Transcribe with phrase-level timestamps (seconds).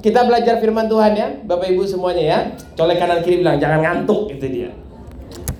[0.00, 2.38] kita belajar firman Tuhan ya, Bapak Ibu semuanya ya.
[2.76, 4.70] Colek kanan kiri bilang jangan ngantuk itu dia.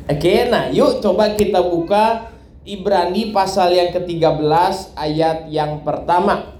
[0.05, 2.29] Oke, nah yuk coba kita buka
[2.65, 6.57] Ibrani pasal yang ke-13 ayat yang pertama.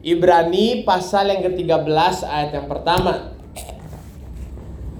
[0.00, 3.36] Ibrani pasal yang ke-13 ayat yang pertama.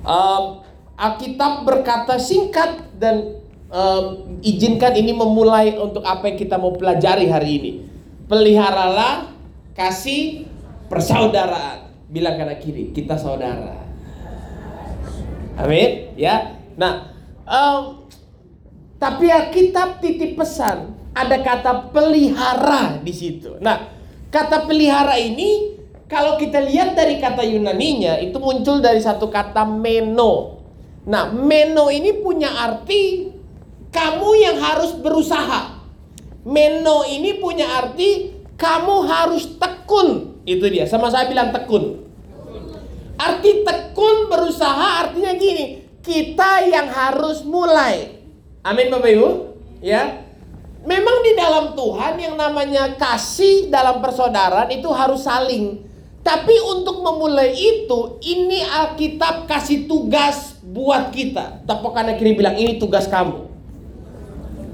[0.05, 0.65] Um,
[0.97, 3.41] Alkitab berkata singkat dan
[3.73, 7.73] um, izinkan ini memulai untuk apa yang kita mau pelajari hari ini.
[8.29, 9.33] Peliharalah
[9.73, 10.45] kasih
[10.93, 11.90] persaudaraan.
[12.11, 13.87] Bilang kanan kiri, kita saudara.
[15.55, 16.59] Amin, ya.
[16.75, 17.15] Nah,
[17.47, 18.03] um,
[18.99, 23.57] tapi Alkitab titip pesan ada kata pelihara di situ.
[23.63, 23.95] Nah,
[24.29, 25.79] kata pelihara ini
[26.11, 30.59] kalau kita lihat dari kata Yunaninya itu muncul dari satu kata meno.
[31.07, 33.31] Nah, meno ini punya arti
[33.95, 35.79] kamu yang harus berusaha.
[36.47, 40.40] Meno ini punya arti kamu harus tekun.
[40.51, 40.83] Itu dia.
[40.91, 42.03] Sama saya bilang tekun.
[43.15, 48.19] Arti tekun berusaha artinya gini, kita yang harus mulai.
[48.67, 49.29] Amin Bapak Ibu.
[49.79, 50.27] Ya.
[50.81, 55.87] Memang di dalam Tuhan yang namanya kasih dalam persaudaraan itu harus saling.
[56.25, 61.65] Tapi untuk memulai itu, ini Alkitab kasih tugas buat kita.
[61.69, 63.49] Tepuk kanan kiri bilang ini tugas kamu.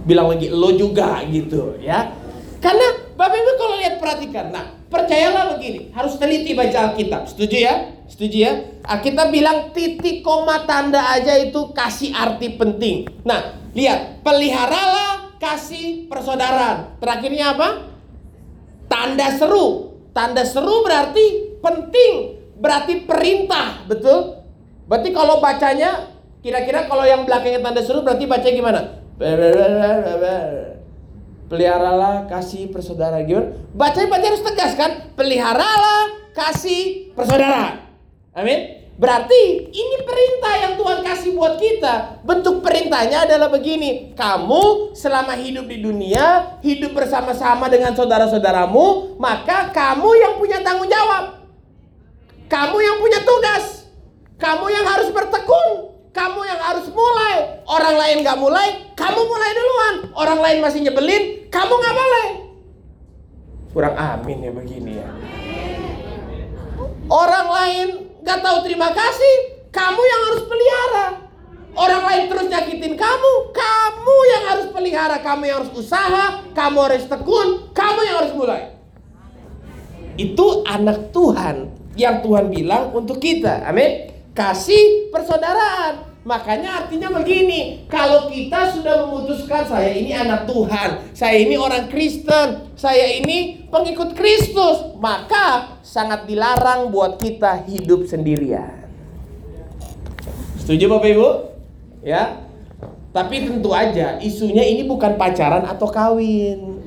[0.07, 2.15] Bilang lagi lo juga gitu ya.
[2.63, 4.53] Karena Bapak Ibu kalau lihat perhatikan.
[4.53, 7.25] Nah, percayalah begini, harus teliti baca Alkitab.
[7.33, 7.75] Setuju ya?
[8.05, 8.53] Setuju ya?
[8.85, 13.09] Alkitab bilang titik koma tanda aja itu kasih arti penting.
[13.25, 17.01] Nah, lihat, peliharalah kasih persaudaraan.
[17.01, 17.69] Terakhirnya apa?
[18.87, 19.97] Tanda seru.
[20.13, 22.13] Tanda seru berarti penting,
[22.61, 24.45] berarti perintah, betul?
[24.87, 26.13] Berarti kalau bacanya
[26.45, 28.81] kira-kira kalau yang belakangnya tanda seru berarti baca gimana?
[31.47, 33.23] Peliharalah kasih persaudaraan.
[33.23, 33.55] Gimana?
[33.71, 34.91] Bacanya berarti harus tegas kan?
[35.15, 36.03] Peliharalah
[36.35, 37.87] kasih persaudaraan.
[38.35, 38.87] Amin.
[38.97, 42.25] Berarti ini perintah yang Tuhan kasih buat kita.
[42.25, 44.17] Bentuk perintahnya adalah begini.
[44.17, 51.45] Kamu selama hidup di dunia, hidup bersama-sama dengan saudara-saudaramu, maka kamu yang punya tanggung jawab.
[52.49, 53.85] Kamu yang punya tugas.
[54.41, 55.96] Kamu yang harus bertekun.
[56.17, 57.61] Kamu yang harus mulai.
[57.69, 59.95] Orang lain gak mulai, kamu mulai duluan.
[60.17, 62.29] Orang lain masih nyebelin, kamu gak boleh.
[63.77, 65.09] Kurang amin ya begini ya.
[67.13, 67.89] Orang lain
[68.25, 69.35] gak tahu terima kasih,
[69.69, 71.07] kamu yang harus pelihara.
[71.77, 77.05] Orang lain terus nyakitin kamu, kamu yang harus pelihara, kamu yang harus usaha, kamu harus
[77.05, 78.63] tekun, kamu yang harus mulai.
[80.17, 83.69] Itu anak Tuhan yang Tuhan bilang untuk kita.
[83.69, 84.09] Amin.
[84.33, 86.06] Kasih persaudaraan.
[86.27, 92.67] Makanya artinya begini, kalau kita sudah memutuskan saya ini anak Tuhan, saya ini orang Kristen,
[92.75, 98.91] saya ini pengikut Kristus, maka sangat dilarang buat kita hidup sendirian.
[100.59, 101.29] Setuju Bapak Ibu?
[102.03, 102.43] Ya.
[103.15, 106.83] Tapi tentu aja isunya ini bukan pacaran atau kawin.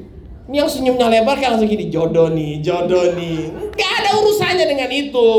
[0.51, 3.55] Ini yang senyumnya lebar kan langsung gini, jodoh nih, jodoh nih.
[3.71, 5.29] Gak ada urusannya dengan itu.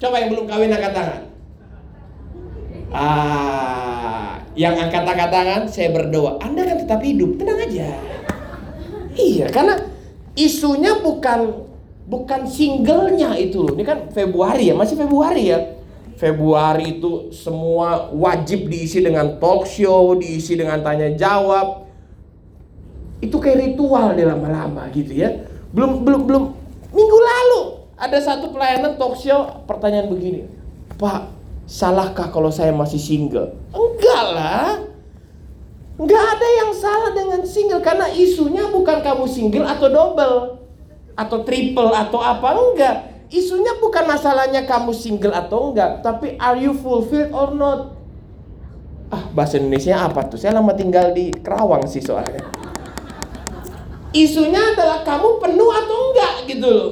[0.00, 1.33] Coba yang belum kawin angkat tangan.
[2.94, 6.38] Ah, yang angkat angkat tangan saya berdoa.
[6.38, 7.90] Anda kan tetap hidup, tenang aja.
[9.18, 9.82] Iya, karena
[10.38, 11.66] isunya bukan
[12.06, 13.66] bukan singlenya itu.
[13.74, 15.58] Ini kan Februari ya, masih Februari ya.
[16.14, 21.90] Februari itu semua wajib diisi dengan talk show, diisi dengan tanya jawab.
[23.18, 25.34] Itu kayak ritual di lama-lama gitu ya.
[25.74, 26.44] Belum belum belum
[26.94, 27.62] minggu lalu
[27.98, 30.46] ada satu pelayanan talk show pertanyaan begini.
[30.94, 33.56] Pak, salahkah kalau saya masih single?
[33.72, 34.70] Enggak lah.
[35.94, 40.36] Enggak ada yang salah dengan single karena isunya bukan kamu single atau double
[41.14, 42.96] atau triple atau apa enggak.
[43.32, 47.94] Isunya bukan masalahnya kamu single atau enggak, tapi are you fulfilled or not?
[49.10, 50.38] Ah, bahasa Indonesia apa tuh?
[50.38, 52.42] Saya lama tinggal di Kerawang sih soalnya.
[54.14, 56.90] Isunya adalah kamu penuh atau enggak gitu loh.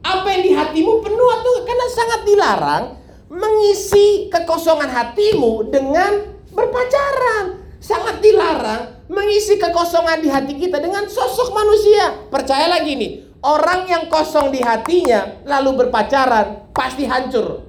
[0.00, 1.64] Apa yang di hatimu penuh atau enggak?
[1.68, 2.84] Karena sangat dilarang
[3.30, 7.62] mengisi kekosongan hatimu dengan berpacaran.
[7.80, 12.28] Sangat dilarang mengisi kekosongan di hati kita dengan sosok manusia.
[12.28, 17.64] Percaya lagi nih, orang yang kosong di hatinya lalu berpacaran pasti hancur.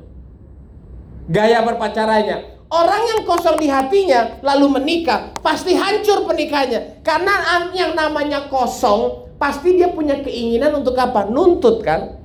[1.32, 2.60] Gaya berpacarannya.
[2.72, 7.04] Orang yang kosong di hatinya lalu menikah pasti hancur pernikahannya.
[7.04, 11.28] Karena yang namanya kosong pasti dia punya keinginan untuk apa?
[11.28, 12.21] Nuntut kan?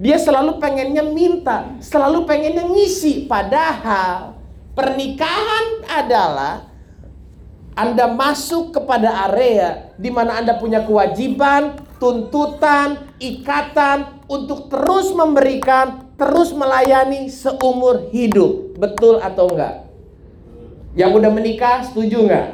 [0.00, 3.28] Dia selalu pengennya minta, selalu pengennya ngisi.
[3.28, 4.36] Padahal
[4.72, 6.72] pernikahan adalah
[7.72, 16.52] anda masuk kepada area di mana Anda punya kewajiban, tuntutan, ikatan untuk terus memberikan, terus
[16.52, 18.76] melayani seumur hidup.
[18.76, 19.88] Betul atau enggak?
[20.92, 22.48] Yang udah menikah setuju enggak?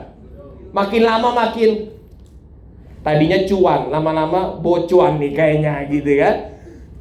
[0.70, 1.90] Makin lama makin
[3.02, 6.58] tadinya cuan, lama-lama bocuan nih kayaknya gitu kan.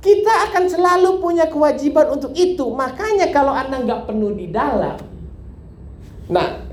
[0.08, 2.64] Kita akan selalu punya kewajiban untuk itu.
[2.72, 4.96] Makanya kalau Anda nggak penuh di dalam,
[6.32, 6.64] nah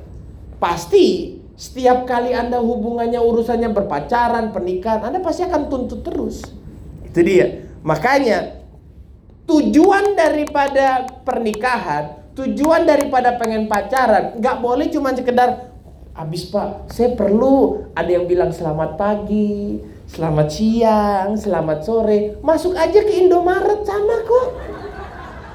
[0.62, 6.46] pasti setiap kali Anda hubungannya urusannya berpacaran, pernikahan, Anda pasti akan tuntut terus.
[7.02, 7.66] Itu dia.
[7.82, 8.62] Makanya
[9.50, 15.74] tujuan daripada pernikahan, tujuan daripada pengen pacaran, nggak boleh cuma sekedar
[16.14, 23.00] habis pak, saya perlu ada yang bilang selamat pagi, selamat siang, selamat sore, masuk aja
[23.00, 24.48] ke Indomaret sama kok.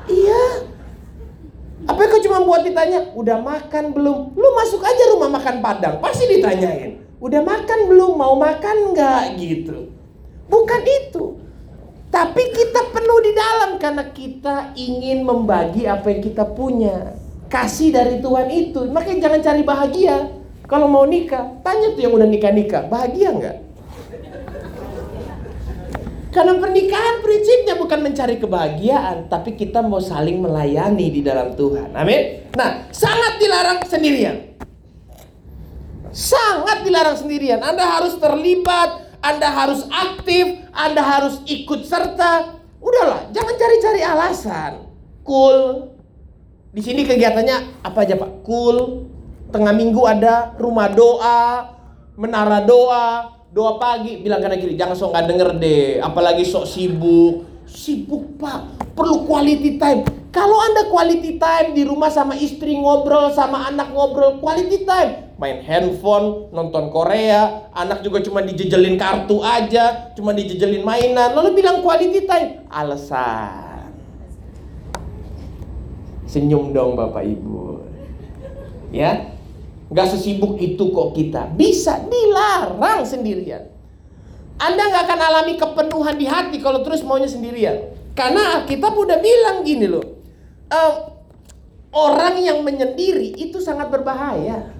[0.10, 0.69] Iya,
[1.88, 4.36] apa kau cuma buat ditanya, udah makan belum?
[4.36, 7.00] Lu masuk aja rumah makan Padang, pasti ditanyain.
[7.24, 8.19] Udah makan belum?
[8.19, 9.94] Mau makan nggak gitu?
[10.52, 11.40] Bukan itu.
[12.10, 17.13] Tapi kita penuh di dalam karena kita ingin membagi apa yang kita punya.
[17.50, 18.86] Kasih dari Tuhan itu.
[18.90, 20.18] Makanya jangan cari bahagia.
[20.69, 23.57] Kalau mau nikah, tanya tuh yang udah nikah-nikah, bahagia nggak?
[26.30, 31.98] Karena pernikahan prinsipnya bukan mencari kebahagiaan, tapi kita mau saling melayani di dalam Tuhan.
[31.98, 32.46] Amin.
[32.54, 34.54] Nah, sangat dilarang sendirian.
[36.14, 37.66] Sangat dilarang sendirian.
[37.66, 42.62] Anda harus terlibat, Anda harus aktif, Anda harus ikut serta.
[42.78, 44.86] Udahlah, jangan cari-cari alasan.
[45.26, 45.90] Cool.
[46.70, 48.46] Di sini kegiatannya apa aja, Pak?
[48.46, 49.10] Cool.
[49.50, 51.74] Tengah minggu ada rumah doa,
[52.14, 57.46] menara doa, doa pagi bilang karena gini jangan sok nggak denger deh apalagi sok sibuk.
[57.69, 58.66] Sibuk pak.
[58.98, 60.01] Perlu quality time.
[60.30, 65.34] Kalau anda quality time di rumah sama istri ngobrol sama anak ngobrol quality time.
[65.38, 71.34] Main handphone nonton Korea anak juga cuma dijejelin kartu aja cuma dijejelin mainan.
[71.34, 72.66] Lalu bilang quality time.
[72.69, 73.94] Alasan.
[76.30, 77.86] Senyum dong bapak ibu.
[78.90, 79.38] Ya
[79.89, 81.50] Gak sesibuk itu kok kita.
[81.57, 83.65] Bisa dilarang sendirian.
[84.59, 87.95] Anda nggak akan alami kepenuhan di hati kalau terus maunya sendirian.
[88.13, 90.03] Karena kita udah bilang gini loh.
[90.69, 90.94] Uh,
[91.95, 94.75] orang yang menyendiri itu sangat berbahaya.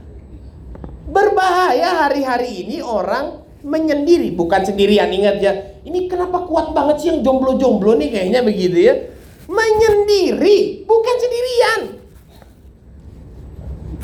[1.10, 4.36] Berbahaya hari-hari ini orang menyendiri.
[4.36, 5.54] Bukan sendirian, ingat ya.
[5.82, 8.94] Ini kenapa kuat banget sih yang jomblo-jomblo nih kayaknya begitu ya.
[9.50, 11.99] Menyendiri, bukan sendirian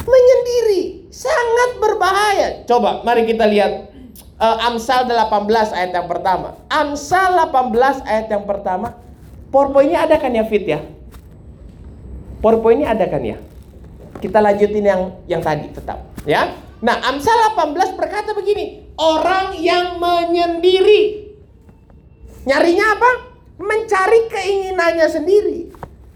[0.06, 2.64] menyendiri sangat berbahaya.
[2.70, 3.92] Coba mari kita lihat
[4.40, 6.56] uh, Amsal 18 ayat yang pertama.
[6.70, 8.98] Amsal 18 ayat yang pertama.
[9.50, 10.84] PowerPoint-nya ada kan ya Fit ya?
[12.44, 13.38] PowerPoint-nya ada kan ya?
[14.20, 16.56] Kita lanjutin yang yang tadi tetap ya.
[16.84, 21.34] Nah, Amsal 18 berkata begini, orang yang menyendiri
[22.46, 23.12] nyarinya apa?
[23.56, 25.72] Mencari keinginannya sendiri.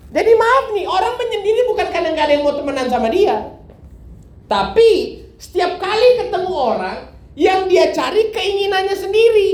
[0.10, 3.59] Jadi maaf nih, orang menyendiri bukan karena nggak ada yang mau temenan sama dia.
[4.50, 7.00] Tapi setiap kali ketemu orang
[7.38, 9.52] yang dia cari keinginannya sendiri.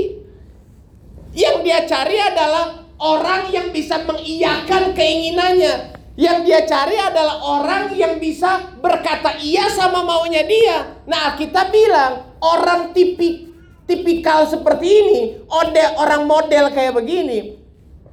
[1.36, 6.00] Yang dia cari adalah orang yang bisa mengiyakan keinginannya.
[6.16, 11.04] Yang dia cari adalah orang yang bisa berkata iya sama maunya dia.
[11.04, 13.52] Nah, kita bilang orang tipik
[13.84, 17.60] tipikal seperti ini, ode orang model kayak begini.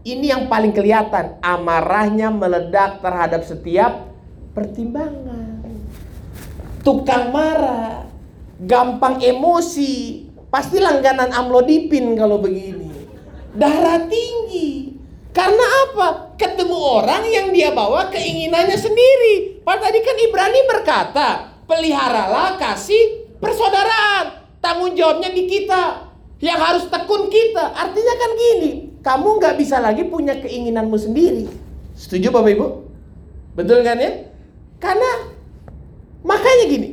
[0.03, 4.11] Ini yang paling kelihatan, amarahnya meledak terhadap setiap
[4.51, 5.52] pertimbangan
[6.83, 8.05] tukang marah,
[8.59, 12.91] gampang emosi, pasti langganan amlodipin kalau begini.
[13.55, 14.93] Darah tinggi.
[15.33, 16.37] Karena apa?
[16.37, 19.65] Ketemu orang yang dia bawa keinginannya sendiri.
[19.65, 21.29] Pak tadi kan Ibrani berkata,
[21.65, 24.45] peliharalah kasih persaudaraan.
[24.61, 26.13] Tanggung jawabnya di kita.
[26.37, 27.73] Yang harus tekun kita.
[27.73, 28.71] Artinya kan gini,
[29.01, 31.49] kamu nggak bisa lagi punya keinginanmu sendiri.
[31.97, 32.67] Setuju Bapak Ibu?
[33.57, 34.29] Betul kan ya?
[34.77, 35.32] Karena
[36.23, 36.89] Makanya gini,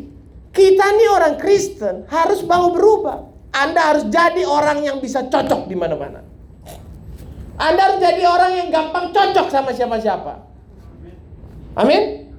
[0.51, 3.31] kita ini orang Kristen harus mau berubah.
[3.51, 6.23] Anda harus jadi orang yang bisa cocok di mana-mana.
[7.59, 10.43] Anda harus jadi orang yang gampang cocok sama siapa-siapa.
[11.79, 12.31] Amin.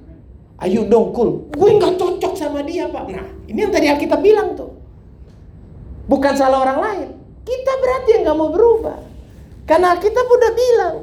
[0.62, 1.48] Ayo dong, cool.
[1.52, 3.04] Gue nggak cocok sama dia, Pak.
[3.10, 4.78] Nah, ini yang tadi Alkitab bilang tuh.
[6.06, 7.08] Bukan salah orang lain.
[7.42, 8.98] Kita berarti yang nggak mau berubah.
[9.66, 10.96] Karena kita udah bilang,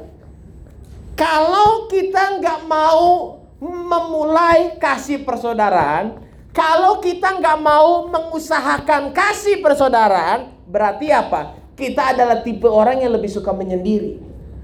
[1.16, 6.16] kalau kita nggak mau memulai kasih persaudaraan,
[6.50, 11.60] kalau kita nggak mau mengusahakan kasih persaudaraan, berarti apa?
[11.76, 14.18] Kita adalah tipe orang yang lebih suka menyendiri.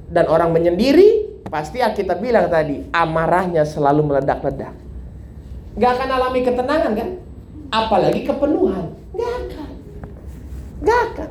[0.09, 4.75] Dan orang menyendiri, pasti yang kita bilang tadi, amarahnya selalu meledak-ledak.
[5.77, 7.09] Gak akan alami ketenangan kan?
[7.69, 8.97] Apalagi kepenuhan.
[9.13, 9.71] Gak akan.
[10.81, 11.31] Gak akan.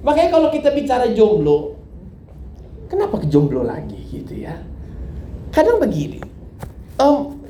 [0.00, 1.76] Makanya kalau kita bicara jomblo,
[2.88, 4.56] kenapa ke jomblo lagi gitu ya?
[5.50, 6.22] Kadang begini,
[7.00, 7.40] um,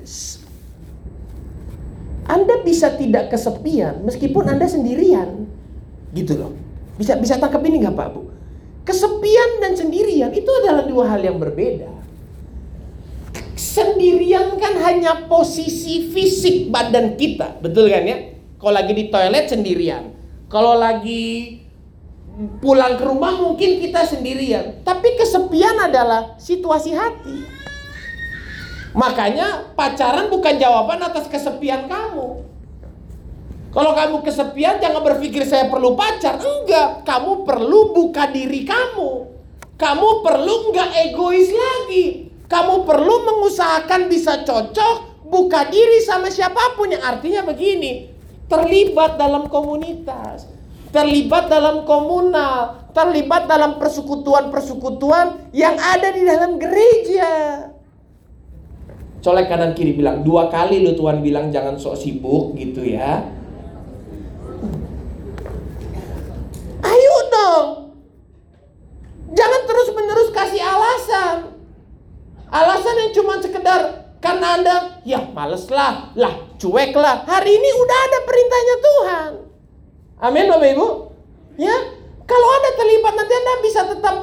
[2.31, 5.51] Anda bisa tidak kesepian meskipun Anda sendirian,
[6.15, 6.55] gitu loh.
[6.95, 8.31] Bisa bisa tangkap ini nggak Pak Bu?
[8.87, 11.91] Kesepian dan sendirian itu adalah dua hal yang berbeda.
[13.59, 18.19] Sendirian kan hanya posisi fisik badan kita, betul kan ya?
[18.57, 20.15] Kalau lagi di toilet sendirian,
[20.49, 21.61] kalau lagi
[22.61, 27.37] pulang ke rumah mungkin kita sendirian, tapi kesepian adalah situasi hati.
[28.91, 32.43] Makanya pacaran bukan jawaban atas kesepian kamu.
[33.71, 36.43] Kalau kamu kesepian jangan berpikir saya perlu pacar.
[36.43, 39.31] Enggak, kamu perlu buka diri kamu.
[39.79, 42.35] Kamu perlu enggak egois lagi.
[42.51, 48.11] Kamu perlu mengusahakan bisa cocok, buka diri sama siapa pun yang artinya begini.
[48.51, 50.51] Terlibat dalam komunitas
[50.91, 57.70] terlibat dalam komunal, terlibat dalam persekutuan-persekutuan yang ada di dalam gereja.
[59.21, 63.21] Colek kanan kiri bilang, dua kali lu Tuhan bilang jangan sok sibuk gitu ya.
[66.81, 67.67] Ayo dong.
[69.37, 71.37] Jangan terus menerus kasih alasan.
[72.49, 73.81] Alasan yang cuma sekedar
[74.25, 77.23] karena Anda, ya males lah, lah cuek lah.
[77.29, 79.31] Hari ini udah ada perintahnya Tuhan.
[80.21, 80.87] Amin Bapak Ibu.
[81.61, 81.77] Ya,
[82.25, 84.17] kalau Anda terlibat nanti Anda bisa tetap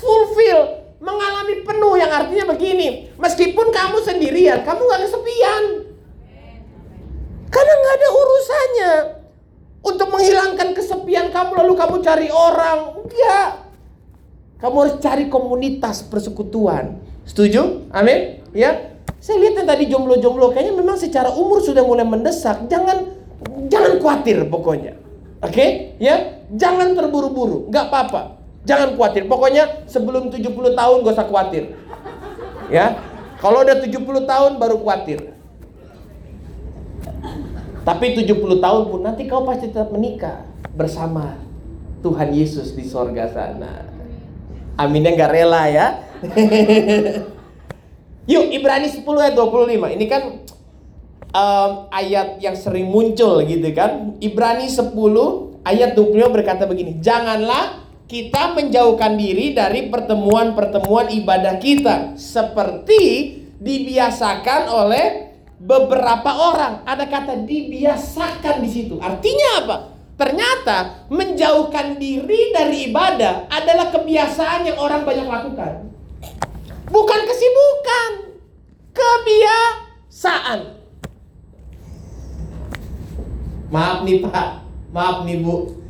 [0.00, 3.10] fulfill, mengalami penuh yang artinya begini.
[3.18, 5.64] Meskipun kamu sendirian, kamu nggak kesepian.
[7.52, 8.92] Karena nggak ada urusannya
[9.82, 13.02] untuk menghilangkan kesepian kamu lalu kamu cari orang.
[13.02, 13.50] Enggak.
[14.62, 17.02] Kamu harus cari komunitas persekutuan.
[17.26, 17.90] Setuju?
[17.90, 18.40] Amin?
[18.54, 18.94] Ya.
[19.18, 22.70] Saya lihat yang tadi jomblo-jomblo kayaknya memang secara umur sudah mulai mendesak.
[22.70, 23.10] Jangan
[23.66, 24.94] jangan khawatir pokoknya.
[25.42, 25.68] Oke, okay?
[25.98, 26.46] ya.
[26.54, 28.41] Jangan terburu-buru, nggak apa-apa.
[28.62, 29.26] Jangan khawatir.
[29.26, 31.74] Pokoknya sebelum 70 tahun gak usah khawatir.
[32.70, 32.94] Ya.
[33.42, 35.34] Kalau udah 70 tahun baru khawatir.
[37.82, 41.34] Tapi 70 tahun pun nanti kau pasti tetap menikah bersama
[42.06, 43.82] Tuhan Yesus di sorga sana.
[44.78, 45.86] Aminnya nggak rela ya.
[48.30, 49.98] Yuk Ibrani 10 ayat 25.
[49.98, 50.22] Ini kan
[51.34, 54.14] um, ayat yang sering muncul gitu kan.
[54.22, 54.94] Ibrani 10
[55.66, 57.81] ayat 25 berkata begini, "Janganlah
[58.12, 68.60] kita menjauhkan diri dari pertemuan-pertemuan ibadah kita seperti dibiasakan oleh beberapa orang." Ada kata dibiasakan
[68.60, 69.00] di situ.
[69.00, 69.76] Artinya apa?
[70.20, 75.88] Ternyata menjauhkan diri dari ibadah adalah kebiasaan yang orang banyak lakukan.
[76.92, 78.36] Bukan kesibukan,
[78.92, 80.60] kebiasaan.
[83.72, 84.48] Maaf nih Pak,
[84.92, 85.81] maaf nih Bu.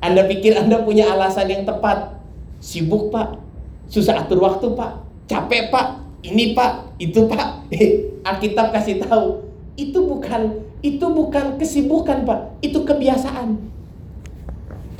[0.00, 2.16] Anda pikir Anda punya alasan yang tepat.
[2.60, 3.40] Sibuk Pak,
[3.88, 7.72] susah atur waktu Pak, capek Pak, ini Pak, itu Pak.
[8.28, 9.40] Alkitab kasih tahu,
[9.80, 13.56] itu bukan itu bukan kesibukan Pak, itu kebiasaan.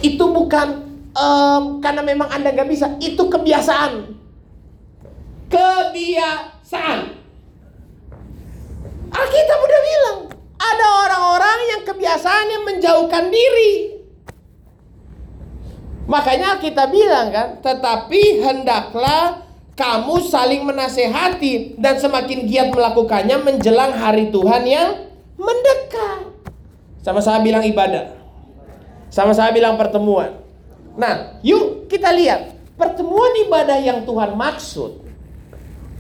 [0.00, 4.16] Itu bukan um, karena memang Anda nggak bisa, itu kebiasaan.
[5.52, 6.99] Kebiasaan.
[9.11, 10.19] Alkitab udah bilang,
[10.57, 14.00] ada orang-orang yang kebiasaannya menjauhkan diri.
[16.10, 19.46] Makanya kita bilang kan, tetapi hendaklah
[19.78, 25.06] kamu saling menasehati dan semakin giat melakukannya menjelang hari Tuhan yang
[25.38, 26.34] mendekat.
[27.06, 28.10] Sama-sama bilang ibadah.
[29.06, 30.34] Sama-sama bilang pertemuan.
[30.98, 35.06] Nah, yuk kita lihat pertemuan ibadah yang Tuhan maksud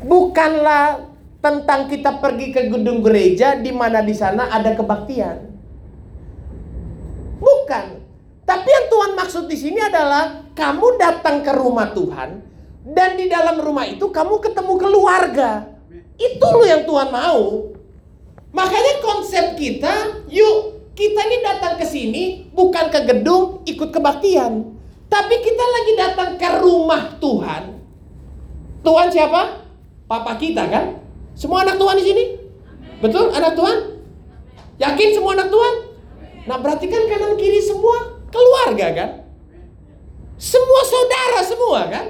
[0.02, 1.06] bukanlah
[1.38, 5.38] tentang kita pergi ke gedung gereja di mana di sana ada kebaktian.
[7.38, 7.99] Bukan.
[8.50, 12.42] Tapi yang Tuhan maksud di sini adalah kamu datang ke rumah Tuhan
[12.82, 15.70] dan di dalam rumah itu kamu ketemu keluarga.
[16.18, 17.70] Itu loh yang Tuhan mau.
[18.50, 24.66] Makanya konsep kita, yuk kita ini datang ke sini bukan ke gedung ikut kebaktian.
[25.06, 27.78] Tapi kita lagi datang ke rumah Tuhan.
[28.82, 29.62] Tuhan siapa?
[30.10, 30.98] Papa kita kan?
[31.38, 32.24] Semua anak Tuhan di sini?
[32.98, 33.30] Betul?
[33.30, 34.02] Anak Tuhan?
[34.82, 35.74] Yakin semua anak Tuhan?
[36.50, 39.10] Nah berarti kan kanan kiri semua keluarga kan?
[40.40, 42.06] Semua saudara semua kan?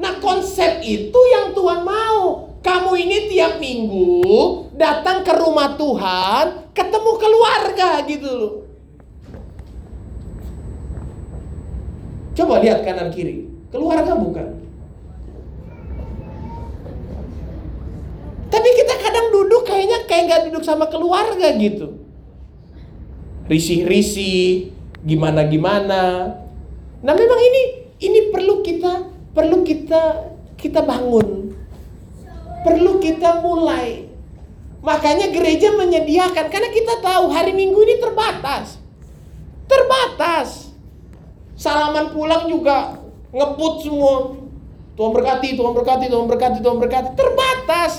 [0.00, 2.50] Nah konsep itu yang Tuhan mau.
[2.60, 4.20] Kamu ini tiap minggu
[4.76, 8.54] datang ke rumah Tuhan, ketemu keluarga gitu loh.
[12.36, 13.48] Coba lihat kanan kiri.
[13.72, 14.60] Keluarga bukan?
[18.50, 22.02] Tapi kita kadang duduk kayaknya kayak nggak duduk sama keluarga gitu.
[23.46, 26.34] Risih-risih, gimana-gimana.
[27.00, 27.62] Nah, memang ini
[28.00, 31.56] ini perlu kita perlu kita kita bangun.
[32.60, 34.04] Perlu kita mulai.
[34.80, 38.80] Makanya gereja menyediakan karena kita tahu hari Minggu ini terbatas.
[39.68, 40.72] Terbatas.
[41.56, 42.96] Salaman pulang juga
[43.32, 44.40] ngebut semua.
[44.96, 47.08] Tuhan berkati, Tuhan berkati, Tuhan berkati, Tuhan berkati.
[47.16, 47.92] Terbatas.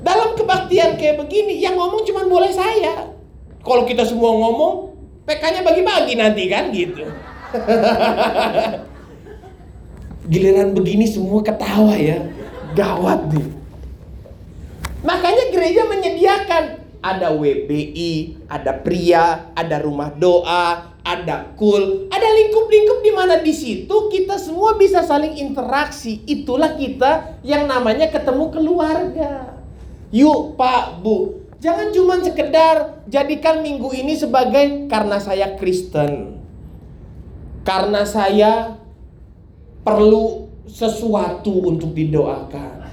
[0.00, 3.12] Dalam kebaktian kayak begini, yang ngomong cuma boleh saya.
[3.64, 4.95] Kalau kita semua ngomong,
[5.26, 7.02] PK-nya bagi-bagi nanti kan gitu.
[10.30, 12.22] Giliran begini semua ketawa ya.
[12.78, 13.48] Gawat nih.
[15.02, 16.64] Makanya gereja menyediakan
[17.02, 24.10] ada WBI, ada pria, ada rumah doa, ada kul, ada lingkup-lingkup di mana di situ
[24.10, 26.26] kita semua bisa saling interaksi.
[26.26, 29.54] Itulah kita yang namanya ketemu keluarga.
[30.10, 36.38] Yuk Pak, Bu, jangan cuma sekedar jadikan minggu ini sebagai karena saya Kristen.
[37.66, 38.78] Karena saya
[39.82, 42.86] perlu sesuatu untuk didoakan.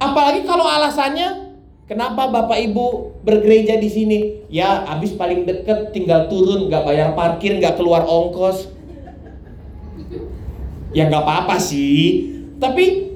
[0.00, 1.52] Apalagi kalau alasannya
[1.84, 4.18] kenapa Bapak Ibu bergereja di sini?
[4.48, 8.72] Ya, habis paling deket tinggal turun, nggak bayar parkir, nggak keluar ongkos.
[10.96, 12.32] Ya nggak apa-apa sih.
[12.56, 13.12] Tapi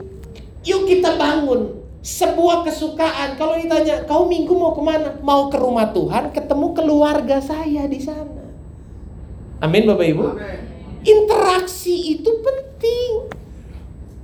[0.69, 1.78] yuk kita bangun
[2.09, 3.37] sebuah kesukaan.
[3.37, 5.21] Kalau ditanya, kau minggu mau ke mana?
[5.21, 8.49] Mau ke rumah Tuhan, ketemu keluarga saya di sana.
[9.61, 10.25] Amin Bapak Ibu.
[10.25, 10.59] Amin.
[11.05, 13.29] Interaksi itu penting.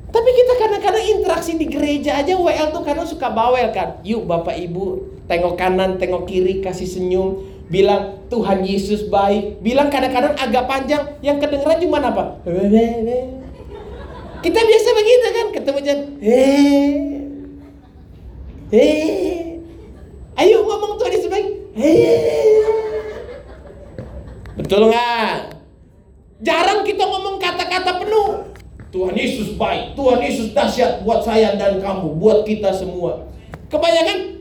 [0.09, 4.01] Tapi kita kadang-kadang interaksi di gereja aja WL tuh karena suka bawel kan.
[4.01, 9.61] Yuk Bapak Ibu, tengok kanan, tengok kiri, kasih senyum, bilang Tuhan Yesus baik.
[9.61, 12.41] Bilang kadang-kadang agak panjang, yang kedengeran cuma apa?
[14.41, 16.07] Kita biasa begitu kan, ketemu jangan,
[18.73, 19.61] hei,
[20.41, 22.65] ayo ngomong Tuhan Yesus baik, hei.
[24.55, 25.59] Betul nggak?
[26.45, 28.55] Jarang kita ngomong kata-kata penuh.
[28.95, 33.27] Tuhan Yesus baik, Tuhan Yesus dahsyat buat saya dan kamu, buat kita semua.
[33.67, 34.39] Kebanyakan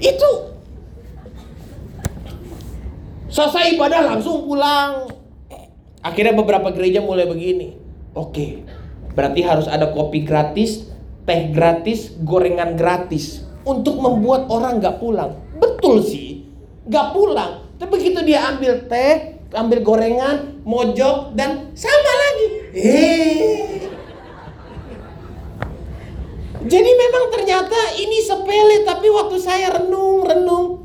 [0.00, 0.30] itu
[3.30, 5.14] selesai ibadah langsung pulang.
[6.02, 7.78] Akhirnya beberapa gereja mulai begini.
[8.16, 8.66] Oke,
[9.20, 10.88] berarti harus ada kopi gratis,
[11.28, 15.36] teh gratis, gorengan gratis untuk membuat orang nggak pulang.
[15.60, 16.48] Betul sih,
[16.88, 17.68] nggak pulang.
[17.76, 22.46] Tapi begitu dia ambil teh, ambil gorengan, mojok dan sama lagi.
[22.72, 23.60] Eh.
[26.64, 30.80] Jadi memang ternyata ini sepele tapi waktu saya renung-renung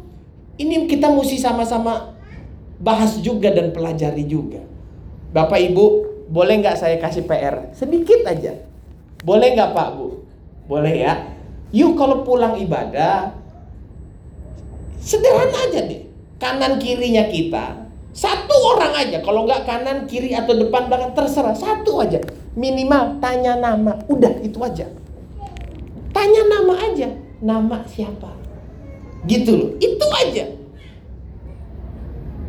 [0.60, 2.20] ini kita mesti sama-sama
[2.84, 4.60] bahas juga dan pelajari juga.
[5.32, 7.72] Bapak Ibu, boleh nggak saya kasih PR?
[7.76, 8.54] Sedikit aja.
[9.26, 10.26] Boleh nggak Pak Bu?
[10.66, 11.14] Boleh ya.
[11.76, 13.34] Yuk kalau pulang ibadah,
[15.02, 16.08] sederhana aja deh.
[16.36, 17.86] Kanan kirinya kita
[18.16, 19.20] satu orang aja.
[19.20, 21.52] Kalau nggak kanan kiri atau depan belakang terserah.
[21.52, 22.24] Satu aja.
[22.56, 24.00] Minimal tanya nama.
[24.08, 24.88] Udah itu aja.
[26.16, 27.12] Tanya nama aja.
[27.44, 28.32] Nama siapa?
[29.28, 29.70] Gitu loh.
[29.84, 30.65] Itu aja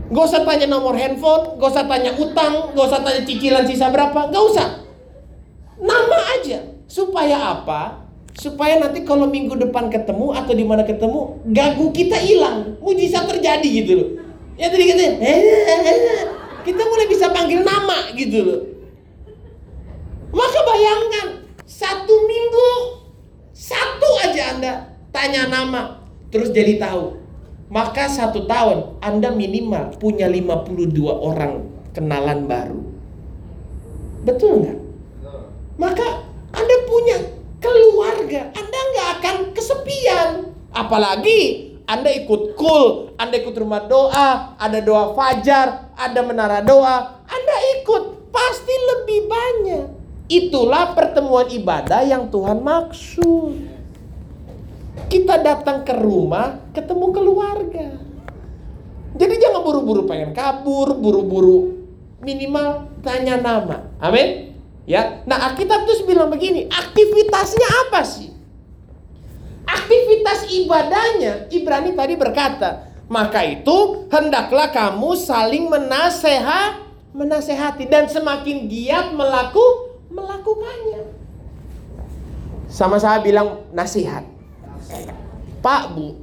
[0.07, 4.31] Gak usah tanya nomor handphone, gak usah tanya utang, gak usah tanya cicilan sisa berapa,
[4.31, 4.69] gak usah.
[5.83, 6.59] Nama aja.
[6.87, 8.07] Supaya apa?
[8.37, 13.65] supaya nanti kalau minggu depan ketemu atau di mana ketemu gagu kita hilang mujizat terjadi
[13.65, 14.09] gitu loh
[14.61, 15.05] ya tadi kita
[16.69, 18.61] kita mulai bisa panggil nama gitu loh
[20.37, 21.27] maka bayangkan
[21.65, 22.71] satu minggu
[23.57, 24.73] satu aja anda
[25.17, 27.17] tanya nama terus jadi tahu
[27.67, 32.81] maka satu tahun anda minimal punya 52 orang kenalan baru
[34.23, 34.79] betul nggak
[35.77, 36.27] maka
[36.57, 38.53] anda punya keluarga.
[38.55, 40.31] Anda nggak akan kesepian.
[40.73, 47.23] Apalagi Anda ikut kul, Anda ikut rumah doa, ada doa fajar, ada menara doa.
[47.31, 49.87] Anda ikut, pasti lebih banyak.
[50.27, 53.76] Itulah pertemuan ibadah yang Tuhan maksud.
[55.07, 57.89] Kita datang ke rumah, ketemu keluarga.
[59.17, 61.77] Jadi jangan buru-buru pengen kabur, buru-buru
[62.21, 63.87] minimal tanya nama.
[64.03, 64.59] Amin.
[64.87, 68.31] Ya, nah Alkitab tuh bilang begini, aktivitasnya apa sih?
[69.67, 79.11] Aktivitas ibadahnya, Ibrani tadi berkata, maka itu hendaklah kamu saling menasehat, menasehati dan semakin giat
[79.11, 81.11] melaku, melakukannya.
[82.71, 84.36] Sama saya bilang nasihat.
[85.61, 86.15] Pak Bu,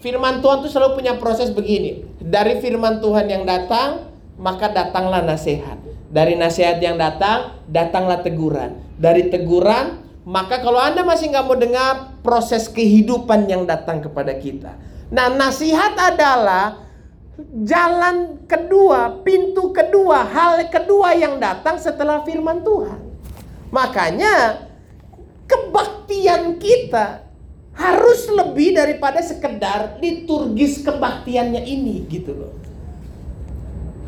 [0.00, 2.04] firman Tuhan tuh selalu punya proses begini.
[2.22, 4.08] Dari firman Tuhan yang datang,
[4.40, 5.76] maka datanglah nasihat.
[6.06, 8.78] Dari nasihat yang datang, datanglah teguran.
[8.96, 11.92] Dari teguran, maka kalau Anda masih nggak mau dengar
[12.24, 14.74] proses kehidupan yang datang kepada kita.
[15.12, 16.82] Nah, nasihat adalah
[17.62, 23.00] jalan kedua, pintu kedua, hal kedua yang datang setelah firman Tuhan.
[23.70, 24.66] Makanya
[25.44, 27.25] kebaktian kita
[27.76, 32.54] harus lebih daripada sekedar liturgis kebaktiannya ini gitu loh.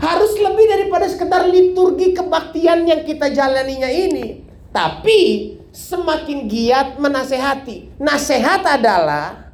[0.00, 4.46] Harus lebih daripada sekedar liturgi kebaktian yang kita jalaninya ini.
[4.72, 5.20] Tapi
[5.68, 8.00] semakin giat menasehati.
[8.00, 9.52] Nasehat adalah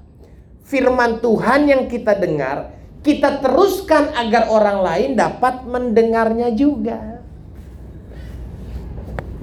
[0.64, 2.70] firman Tuhan yang kita dengar,
[3.05, 7.20] kita teruskan agar orang lain dapat mendengarnya juga.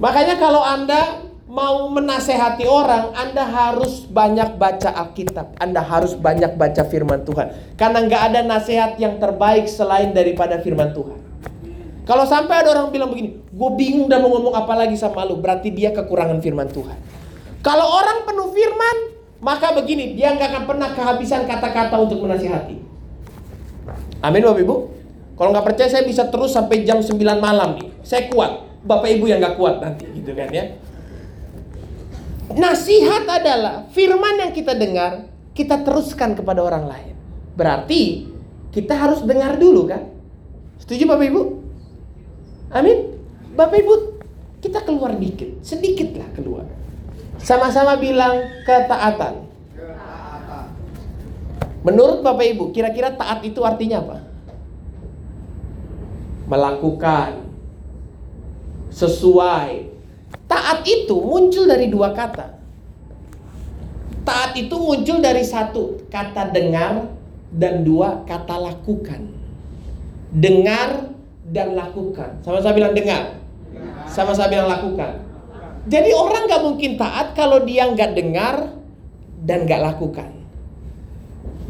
[0.02, 1.21] Makanya kalau Anda
[1.52, 5.60] mau menasehati orang, Anda harus banyak baca Alkitab.
[5.60, 7.76] Anda harus banyak baca firman Tuhan.
[7.76, 11.20] Karena nggak ada nasihat yang terbaik selain daripada firman Tuhan.
[12.08, 15.38] Kalau sampai ada orang bilang begini, gue bingung dan mau ngomong apa lagi sama lu,
[15.38, 16.96] berarti dia kekurangan firman Tuhan.
[17.60, 18.96] Kalau orang penuh firman,
[19.38, 22.80] maka begini, dia nggak akan pernah kehabisan kata-kata untuk menasihati.
[24.24, 24.76] Amin Bapak Ibu.
[25.36, 27.92] Kalau nggak percaya saya bisa terus sampai jam 9 malam nih.
[28.02, 28.66] Saya kuat.
[28.82, 30.74] Bapak Ibu yang nggak kuat nanti gitu kan ya.
[32.52, 37.14] Nasihat adalah firman yang kita dengar, kita teruskan kepada orang lain.
[37.56, 38.28] Berarti
[38.72, 40.08] kita harus dengar dulu kan?
[40.80, 41.42] Setuju Bapak Ibu?
[42.72, 42.98] Amin.
[43.52, 43.94] Bapak Ibu,
[44.64, 46.64] kita keluar dikit, sedikit lah keluar.
[47.36, 49.44] Sama-sama bilang ketaatan.
[51.82, 54.18] Menurut Bapak Ibu, kira-kira taat itu artinya apa?
[56.46, 57.42] Melakukan
[58.92, 59.91] sesuai
[60.52, 62.60] Taat itu muncul dari dua kata.
[64.20, 67.08] Taat itu muncul dari satu kata dengar
[67.48, 69.32] dan dua kata lakukan.
[70.28, 71.08] Dengar
[71.48, 72.44] dan lakukan.
[72.44, 73.40] Sama-sama bilang dengar.
[74.04, 75.24] Sama-sama bilang lakukan.
[75.88, 78.76] Jadi orang gak mungkin taat kalau dia nggak dengar
[79.40, 80.36] dan nggak lakukan.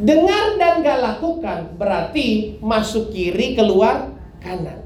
[0.03, 4.11] Dengar dan gak lakukan berarti masuk kiri keluar
[4.43, 4.83] kanan.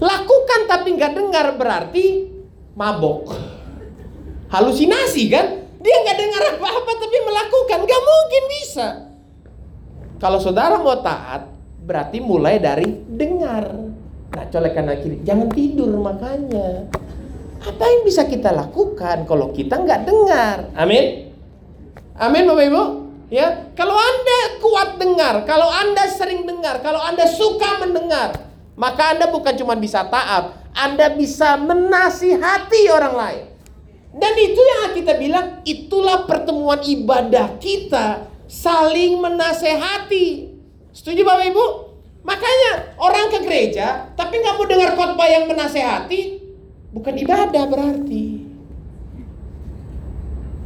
[0.00, 2.29] Lakukan tapi nggak dengar berarti
[2.74, 3.34] mabok.
[4.50, 5.46] Halusinasi kan?
[5.80, 7.78] Dia nggak dengar apa-apa tapi melakukan.
[7.86, 8.86] Gak mungkin bisa.
[10.20, 11.48] Kalau saudara mau taat,
[11.80, 13.72] berarti mulai dari dengar.
[14.30, 15.24] Nah, colek kanan kiri.
[15.24, 16.86] Jangan tidur makanya.
[17.60, 20.70] Apa yang bisa kita lakukan kalau kita nggak dengar?
[20.76, 21.32] Amin.
[22.20, 22.82] Amin Bapak Ibu.
[23.30, 28.34] Ya, kalau Anda kuat dengar, kalau Anda sering dengar, kalau Anda suka mendengar,
[28.74, 33.44] maka Anda bukan cuma bisa taat, anda bisa menasihati orang lain.
[34.10, 40.50] Dan itu yang kita bilang, itulah pertemuan ibadah kita saling menasehati.
[40.90, 41.66] Setuju Bapak Ibu?
[42.20, 46.42] Makanya orang ke gereja tapi nggak mau dengar khotbah yang menasehati,
[46.92, 48.44] bukan ibadah berarti.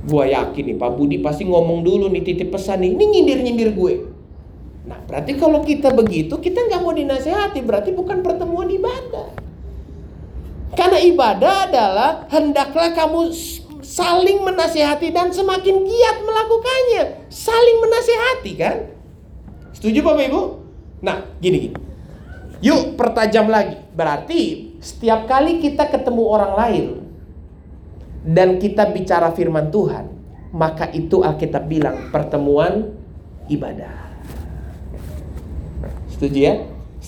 [0.04, 3.94] Gua yakin nih Pak Budi pasti ngomong dulu nih titip pesan nih, ini nyindir-nyindir gue.
[4.84, 9.43] Nah berarti kalau kita begitu kita nggak mau dinasehati berarti bukan pertemuan ibadah.
[10.74, 13.30] Karena ibadah adalah hendaklah kamu
[13.84, 17.30] saling menasehati dan semakin giat melakukannya.
[17.30, 18.76] Saling menasehati kan?
[19.74, 20.42] Setuju Bapak Ibu?
[21.06, 21.76] Nah, gini gini.
[22.64, 23.78] Yuk pertajam lagi.
[23.94, 26.86] Berarti setiap kali kita ketemu orang lain
[28.24, 30.10] dan kita bicara firman Tuhan,
[30.50, 32.90] maka itu Alkitab bilang pertemuan
[33.52, 33.92] ibadah.
[36.16, 36.54] Setuju ya?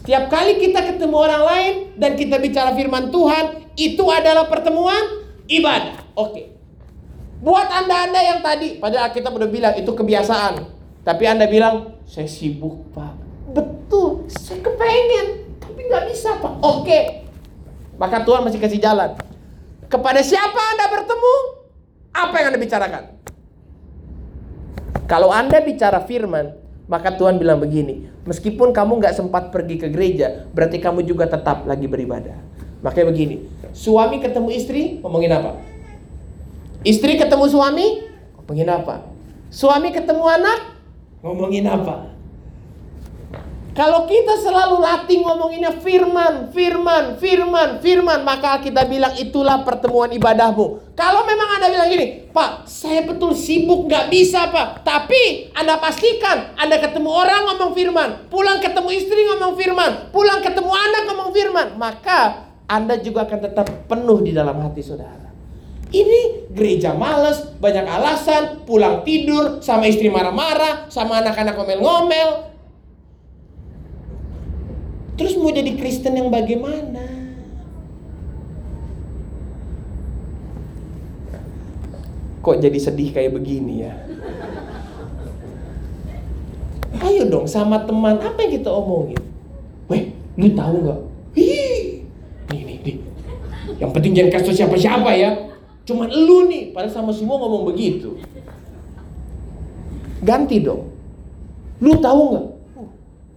[0.07, 5.99] Setiap kali kita ketemu orang lain dan kita bicara firman Tuhan, itu adalah pertemuan ibadah.
[6.15, 6.55] Oke.
[7.43, 10.63] Buat Anda-anda yang tadi, padahal kita udah bilang itu kebiasaan.
[11.03, 13.19] Tapi Anda bilang, saya sibuk Pak.
[13.51, 15.59] Betul, saya kepengen.
[15.59, 16.55] Tapi nggak bisa Pak.
[16.63, 17.27] Oke.
[17.99, 19.11] Maka Tuhan masih kasih jalan.
[19.91, 21.35] Kepada siapa Anda bertemu?
[22.15, 23.05] Apa yang Anda bicarakan?
[25.11, 26.55] Kalau Anda bicara firman,
[26.87, 31.67] maka Tuhan bilang begini, meskipun kamu nggak sempat pergi ke gereja, berarti kamu juga tetap
[31.67, 32.39] lagi beribadah.
[32.83, 33.37] Makanya begini,
[33.75, 35.59] suami ketemu istri, ngomongin apa?
[36.87, 37.87] Istri ketemu suami,
[38.39, 39.03] ngomongin apa?
[39.51, 40.59] Suami ketemu anak,
[41.27, 42.16] ngomongin apa?
[43.77, 50.97] Kalau kita selalu latih ngomonginnya firman, firman, firman, firman, maka kita bilang itulah pertemuan ibadahmu.
[50.97, 54.81] Kalau memang Anda bilang gini, Pak, saya betul sibuk nggak bisa Pak.
[54.81, 60.73] Tapi Anda pastikan Anda ketemu orang ngomong firman, pulang ketemu istri ngomong firman, pulang ketemu
[60.73, 65.29] anak ngomong firman, maka Anda juga akan tetap penuh di dalam hati saudara.
[65.93, 72.56] Ini gereja males, banyak alasan, pulang tidur, sama istri marah-marah, sama anak-anak ngomel-ngomel,
[75.17, 77.05] Terus mau jadi Kristen yang bagaimana?
[82.45, 83.93] Kok jadi sedih kayak begini ya?
[87.03, 89.19] Ayo dong sama teman apa yang kita omongin?
[89.91, 91.01] Weh, lu tahu nggak?
[91.37, 92.97] Nih nih nih.
[93.83, 95.31] Yang penting jangan kasih siapa-siapa ya.
[95.87, 98.19] Cuman lu nih, padahal sama semua ngomong begitu.
[100.23, 100.91] Ganti dong.
[101.79, 102.47] Lu tahu nggak?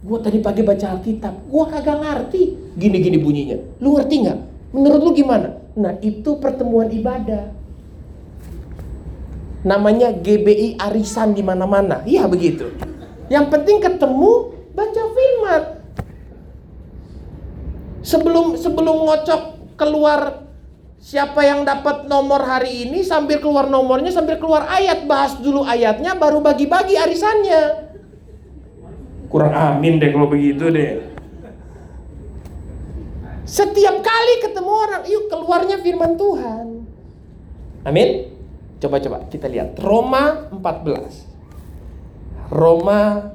[0.00, 3.58] Gua tadi pagi baca Alkitab, gua kagak ngerti gini-gini bunyinya.
[3.84, 4.38] Lu ngerti nggak?
[4.72, 5.60] Menurut lu gimana?
[5.76, 7.52] Nah, itu pertemuan ibadah.
[9.60, 12.00] Namanya GBI arisan di mana-mana.
[12.08, 12.72] Iya begitu.
[13.28, 15.62] Yang penting ketemu baca firman.
[18.00, 20.48] Sebelum sebelum ngocok keluar
[20.96, 26.16] siapa yang dapat nomor hari ini sambil keluar nomornya sambil keluar ayat bahas dulu ayatnya
[26.16, 27.89] baru bagi-bagi arisannya.
[29.30, 31.06] Kurang amin deh kalau begitu deh.
[33.46, 36.82] Setiap kali ketemu orang, yuk keluarnya firman Tuhan.
[37.86, 38.34] Amin.
[38.82, 41.30] Coba-coba kita lihat Roma 14.
[42.50, 43.30] Roma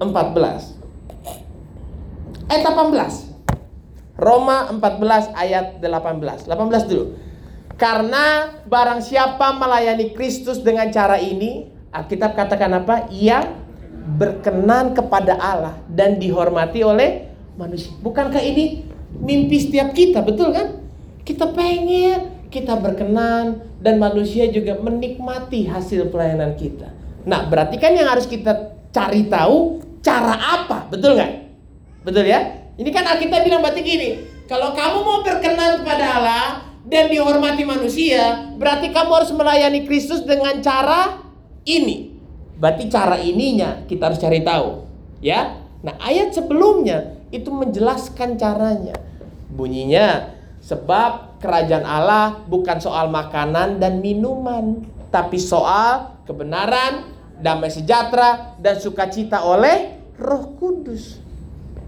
[0.00, 0.80] 14
[2.48, 4.16] ayat 18.
[4.16, 6.48] Roma 14 ayat 18.
[6.48, 7.12] 18 dulu.
[7.76, 13.08] Karena barang siapa melayani Kristus dengan cara ini, Alkitab katakan apa?
[13.10, 13.61] Ia
[14.02, 17.94] berkenan kepada Allah dan dihormati oleh manusia.
[18.02, 18.82] Bukankah ini
[19.22, 20.82] mimpi setiap kita, betul kan?
[21.22, 26.92] Kita pengen kita berkenan dan manusia juga menikmati hasil pelayanan kita.
[27.24, 31.32] Nah, berarti kan yang harus kita cari tahu cara apa, betul nggak?
[32.02, 32.68] Betul ya?
[32.76, 34.08] Ini kan Alkitab bilang berarti gini,
[34.50, 36.46] kalau kamu mau berkenan kepada Allah
[36.84, 41.22] dan dihormati manusia, berarti kamu harus melayani Kristus dengan cara
[41.64, 42.11] ini.
[42.62, 44.86] Berarti cara ininya kita harus cari tahu,
[45.18, 45.58] ya.
[45.82, 48.94] Nah, ayat sebelumnya itu menjelaskan caranya.
[49.50, 50.30] Bunyinya
[50.62, 54.78] sebab kerajaan Allah bukan soal makanan dan minuman,
[55.10, 57.10] tapi soal kebenaran,
[57.42, 61.18] damai sejahtera dan sukacita oleh Roh Kudus.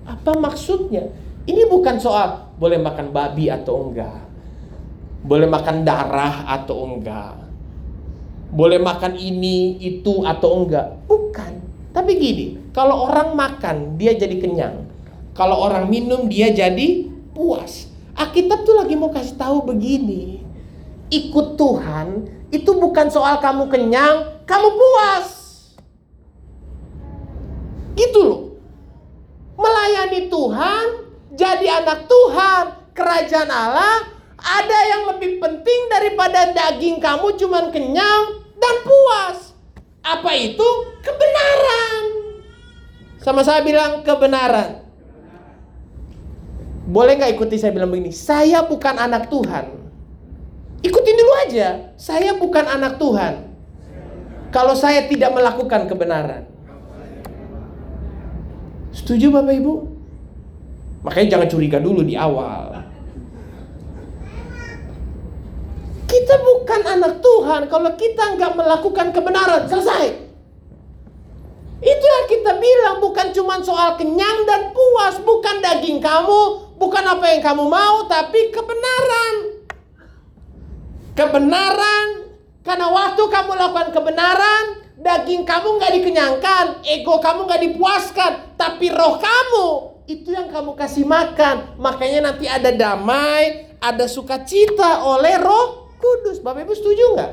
[0.02, 1.06] Apa maksudnya?
[1.46, 4.26] Ini bukan soal boleh makan babi atau enggak.
[5.22, 7.43] Boleh makan darah atau enggak
[8.54, 11.02] boleh makan ini, itu atau enggak.
[11.10, 11.52] Bukan.
[11.90, 14.86] Tapi gini, kalau orang makan dia jadi kenyang.
[15.34, 17.90] Kalau orang minum dia jadi puas.
[18.14, 20.38] Alkitab tuh lagi mau kasih tahu begini.
[21.10, 25.28] Ikut Tuhan itu bukan soal kamu kenyang, kamu puas.
[27.98, 28.42] Gitu loh.
[29.58, 30.86] Melayani Tuhan,
[31.34, 32.64] jadi anak Tuhan,
[32.94, 34.14] kerajaan Allah
[34.44, 39.38] ada yang lebih penting daripada daging kamu cuman kenyang, dan puas.
[40.00, 40.68] Apa itu?
[41.04, 42.02] Kebenaran.
[43.20, 44.84] Sama saya bilang kebenaran.
[46.84, 48.12] Boleh nggak ikuti saya bilang begini?
[48.12, 49.72] Saya bukan anak Tuhan.
[50.84, 51.68] Ikutin dulu aja.
[51.96, 53.48] Saya bukan anak Tuhan.
[54.52, 56.44] Kalau saya tidak melakukan kebenaran.
[58.92, 59.74] Setuju Bapak Ibu?
[61.02, 62.83] Makanya jangan curiga dulu di awal.
[66.04, 69.66] Kita bukan anak Tuhan kalau kita nggak melakukan kebenaran.
[69.66, 70.24] Selesai.
[71.84, 77.24] Itu yang kita bilang bukan cuma soal kenyang dan puas, bukan daging kamu, bukan apa
[77.28, 79.34] yang kamu mau, tapi kebenaran.
[81.12, 82.06] Kebenaran,
[82.64, 84.64] karena waktu kamu lakukan kebenaran,
[84.96, 89.68] daging kamu nggak dikenyangkan, ego kamu nggak dipuaskan, tapi roh kamu
[90.08, 91.76] itu yang kamu kasih makan.
[91.76, 96.44] Makanya nanti ada damai, ada sukacita oleh roh Kudus.
[96.44, 97.32] Bapak Ibu setuju nggak?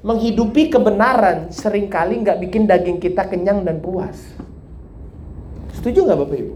[0.00, 4.16] Menghidupi kebenaran sering kali nggak bikin daging kita kenyang dan puas.
[5.76, 6.54] Setuju nggak Bapak Ibu?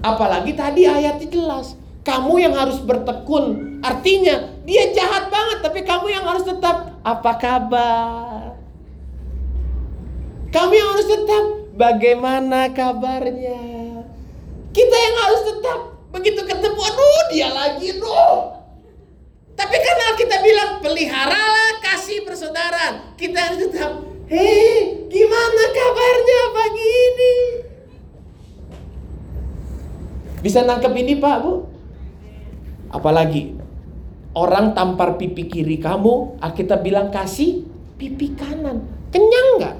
[0.00, 1.76] Apalagi tadi ayatnya jelas.
[2.02, 3.78] Kamu yang harus bertekun.
[3.84, 8.56] Artinya dia jahat banget tapi kamu yang harus tetap apa kabar?
[10.50, 11.44] Kamu yang harus tetap
[11.76, 13.60] bagaimana kabarnya?
[14.72, 15.78] Kita yang harus tetap
[16.12, 18.61] begitu ketemu aduh dia lagi tuh
[19.52, 23.14] tapi karena kita bilang peliharalah kasih persaudaraan.
[23.16, 27.34] Kita tetap, hei gimana kabarnya pagi ini?
[30.42, 31.52] Bisa nangkep ini pak bu?
[32.92, 33.56] Apalagi
[34.34, 37.64] orang tampar pipi kiri kamu, kita bilang kasih
[37.96, 38.82] pipi kanan.
[39.12, 39.76] Kenyang nggak?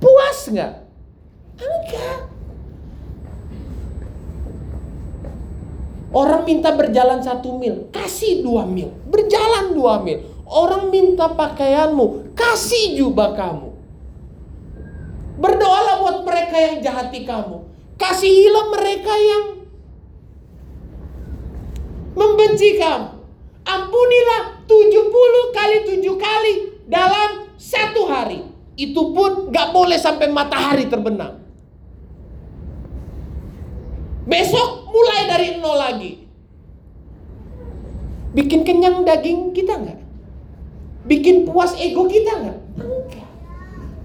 [0.00, 0.72] Puas nggak?
[1.60, 2.33] Enggak.
[6.14, 8.94] Orang minta berjalan satu mil, kasih dua mil.
[9.10, 10.22] Berjalan dua mil.
[10.46, 13.74] Orang minta pakaianmu, kasih jubah kamu.
[15.42, 17.66] Berdoalah buat mereka yang jahati kamu.
[17.98, 19.44] Kasihilah mereka yang
[22.14, 23.10] membenci kamu.
[23.64, 26.52] Ampunilah 70 kali 7 kali
[26.86, 28.44] dalam satu hari.
[28.78, 31.40] Itu pun gak boleh sampai matahari terbenam.
[34.28, 36.12] Besok mulai dari nol lagi.
[38.34, 40.00] Bikin kenyang daging kita nggak?
[41.10, 42.58] Bikin puas ego kita nggak?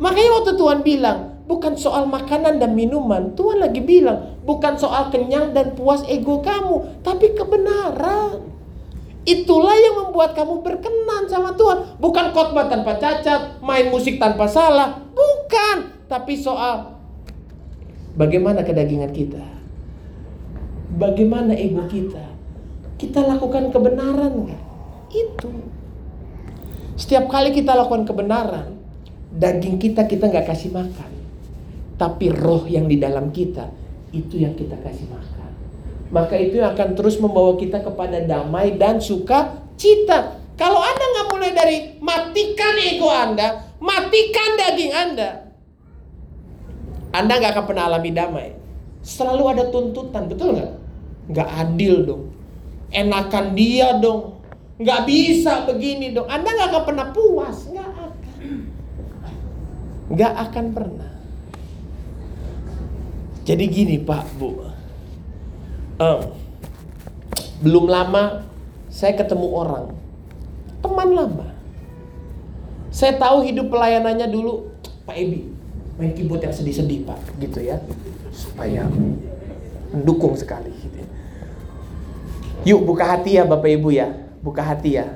[0.01, 3.33] Makanya waktu Tuhan bilang, bukan soal makanan dan minuman.
[3.37, 8.49] Tuhan lagi bilang, bukan soal kenyang dan puas ego kamu, tapi kebenaran.
[9.27, 12.01] Itulah yang membuat kamu berkenan sama Tuhan.
[12.01, 15.05] Bukan khotbah tanpa cacat, main musik tanpa salah.
[15.13, 16.07] Bukan.
[16.09, 16.97] Tapi soal
[18.17, 19.58] bagaimana kedagingan kita.
[20.89, 22.25] Bagaimana ego kita.
[22.97, 24.49] Kita lakukan kebenaran?
[25.13, 25.49] Itu.
[26.99, 28.75] Setiap kali kita lakukan kebenaran,
[29.31, 31.11] daging kita kita nggak kasih makan.
[31.95, 33.71] Tapi roh yang di dalam kita,
[34.11, 35.51] itu yang kita kasih makan.
[36.11, 40.41] Maka itu yang akan terus membawa kita kepada damai dan suka cita.
[40.59, 45.29] Kalau Anda nggak mulai dari matikan ego Anda, matikan daging Anda,
[47.15, 48.58] Anda nggak akan pernah alami damai.
[49.09, 50.71] Selalu ada tuntutan, betul nggak?
[51.33, 52.23] Nggak adil dong.
[52.93, 54.37] Enakan dia dong.
[54.77, 56.29] Nggak bisa begini dong.
[56.29, 57.57] Anda nggak akan pernah puas.
[57.73, 58.09] Nggak akan.
[60.13, 61.11] Nggak akan pernah.
[63.49, 64.61] Jadi gini Pak, Bu.
[65.97, 66.21] Um,
[67.65, 68.45] belum lama
[68.93, 69.85] saya ketemu orang.
[70.85, 71.47] Teman lama.
[72.93, 74.69] Saya tahu hidup pelayanannya dulu
[75.09, 75.59] Pak Ebi
[75.99, 77.75] main keyboard yang sedih-sedih Pak, gitu ya.
[78.31, 78.85] Supaya
[79.93, 80.71] mendukung sekali.
[82.67, 85.07] Yuk buka hati ya Bapak Ibu ya buka hati ya.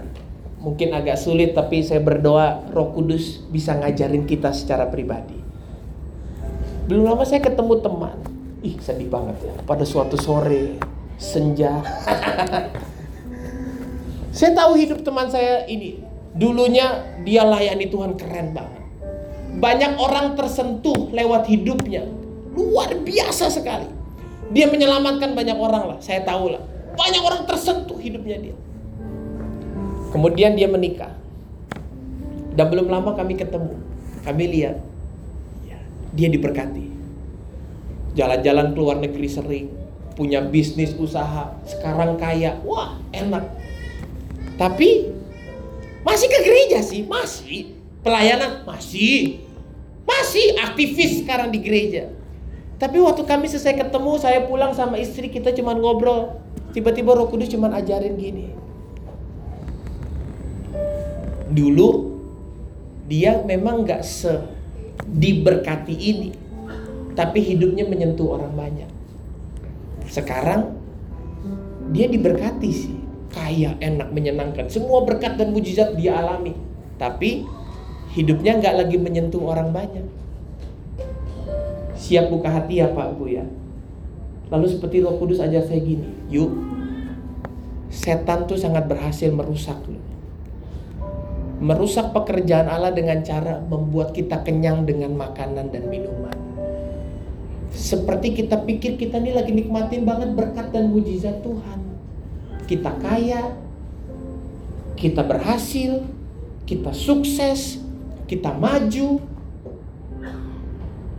[0.63, 5.35] Mungkin agak sulit tapi saya berdoa Roh Kudus bisa ngajarin kita secara pribadi.
[6.87, 8.15] Belum lama saya ketemu teman.
[8.63, 9.53] Ih, sedih banget ya.
[9.67, 10.79] Pada suatu sore
[11.19, 11.83] senja.
[14.37, 15.99] saya tahu hidup teman saya ini.
[16.31, 18.83] Dulunya dia layani Tuhan keren banget.
[19.59, 22.07] Banyak orang tersentuh lewat hidupnya.
[22.53, 23.89] Luar biasa sekali.
[24.53, 26.61] Dia menyelamatkan banyak orang lah, saya tahu lah.
[26.93, 28.55] Banyak orang tersentuh hidupnya dia.
[30.13, 31.17] Kemudian dia menikah.
[32.53, 33.73] Dan belum lama kami ketemu.
[34.21, 34.77] Kami lihat
[35.65, 35.81] ya,
[36.13, 36.85] dia diberkati.
[38.13, 39.73] Jalan-jalan ke luar negeri sering,
[40.13, 42.61] punya bisnis usaha, sekarang kaya.
[42.61, 43.41] Wah, enak.
[44.53, 45.09] Tapi
[46.05, 47.73] masih ke gereja sih, masih.
[48.05, 49.41] Pelayanan masih.
[50.05, 52.13] Masih aktivis sekarang di gereja.
[52.83, 56.35] Tapi waktu kami selesai ketemu, saya pulang sama istri, kita cuma ngobrol.
[56.75, 58.51] Tiba-tiba Roh Kudus cuma ajarin gini.
[61.47, 62.11] Dulu
[63.07, 64.35] dia memang nggak se
[65.03, 66.29] diberkati ini
[67.15, 68.91] tapi hidupnya menyentuh orang banyak.
[70.11, 70.75] Sekarang
[71.95, 72.99] dia diberkati sih.
[73.31, 74.67] Kaya enak menyenangkan.
[74.67, 76.51] Semua berkat dan mujizat dia alami.
[76.99, 77.47] Tapi
[78.11, 80.22] hidupnya nggak lagi menyentuh orang banyak
[82.03, 83.47] siap buka hati ya Pak Bu ya
[84.51, 86.51] lalu seperti Roh Kudus aja saya gini yuk
[87.87, 90.03] setan tuh sangat berhasil merusak loh
[91.63, 96.35] merusak pekerjaan Allah dengan cara membuat kita kenyang dengan makanan dan minuman.
[97.71, 101.79] Seperti kita pikir kita ini lagi nikmatin banget berkat dan mujizat Tuhan.
[102.67, 103.55] Kita kaya,
[104.99, 106.03] kita berhasil,
[106.67, 107.79] kita sukses,
[108.27, 109.23] kita maju,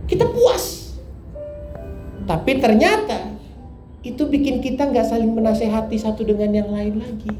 [0.05, 0.93] kita puas.
[2.25, 3.35] Tapi ternyata
[4.05, 7.33] itu bikin kita nggak saling menasehati satu dengan yang lain lagi.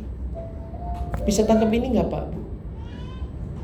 [1.26, 2.26] Bisa tangkap ini nggak Pak?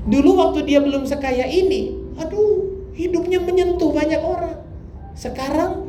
[0.09, 4.57] Dulu waktu dia belum sekaya ini, aduh, hidupnya menyentuh banyak orang.
[5.13, 5.85] Sekarang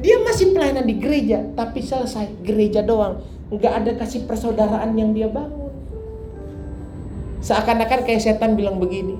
[0.00, 5.32] dia masih pelayanan di gereja, tapi selesai gereja doang, nggak ada kasih persaudaraan yang dia
[5.32, 5.72] bangun.
[7.40, 9.16] Seakan-akan kayak setan bilang begini,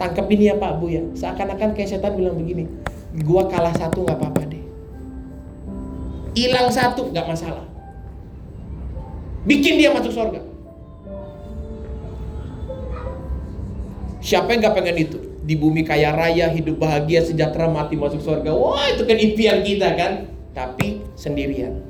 [0.00, 1.04] tangkap ini ya Pak Bu ya.
[1.12, 2.64] Seakan-akan kayak setan bilang begini,
[3.20, 4.64] gua kalah satu nggak apa-apa deh,
[6.32, 7.68] hilang satu nggak masalah,
[9.44, 10.40] bikin dia masuk surga.
[14.20, 15.16] Siapa yang gak pengen itu?
[15.48, 18.52] Di bumi kaya raya, hidup bahagia, sejahtera, mati masuk surga.
[18.52, 20.28] Wah itu kan impian kita kan.
[20.52, 21.80] Tapi sendirian.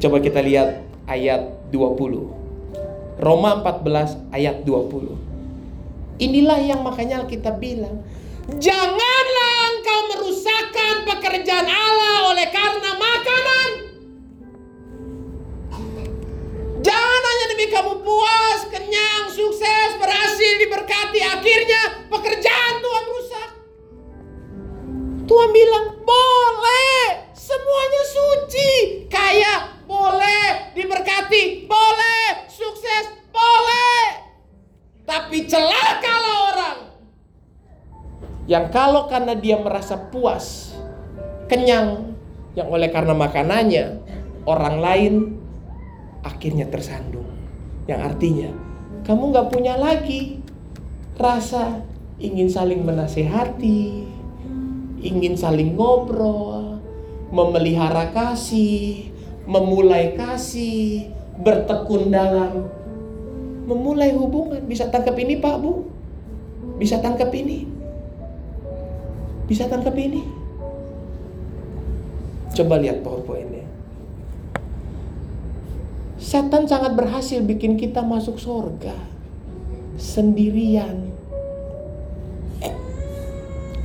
[0.00, 2.41] Coba kita lihat ayat 20.
[3.20, 6.22] Roma 14 ayat 20.
[6.22, 8.04] Inilah yang makanya kita bilang.
[8.46, 13.92] Janganlah engkau merusakkan pekerjaan Allah oleh karena makanan
[16.82, 21.22] Jangan hanya demi kamu puas, kenyang, sukses, berhasil, diberkati.
[21.22, 23.48] Akhirnya pekerjaan Tuhan rusak.
[25.30, 27.30] Tuhan bilang, boleh.
[27.38, 28.70] Semuanya suci.
[29.06, 34.00] Kaya, boleh diberkati, boleh sukses, boleh.
[35.04, 36.78] Tapi celaka celakalah orang
[38.48, 40.72] yang kalau karena dia merasa puas,
[41.46, 42.16] kenyang,
[42.56, 43.84] yang oleh karena makanannya
[44.48, 45.14] orang lain
[46.24, 47.28] akhirnya tersandung.
[47.84, 48.50] Yang artinya,
[49.04, 50.40] kamu nggak punya lagi
[51.18, 51.84] rasa
[52.18, 54.06] ingin saling menasehati,
[55.02, 56.82] ingin saling ngobrol,
[57.30, 59.11] memelihara kasih,
[59.46, 62.68] memulai kasih, bertekun dalam
[63.66, 64.62] memulai hubungan.
[64.66, 65.86] Bisa tangkap ini Pak Bu?
[66.78, 67.66] Bisa tangkap ini?
[69.46, 70.22] Bisa tangkap ini?
[72.52, 73.64] Coba lihat powerpointnya.
[76.22, 78.94] Setan sangat berhasil bikin kita masuk surga
[79.98, 81.12] sendirian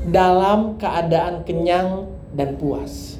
[0.08, 3.17] dalam keadaan kenyang dan puas.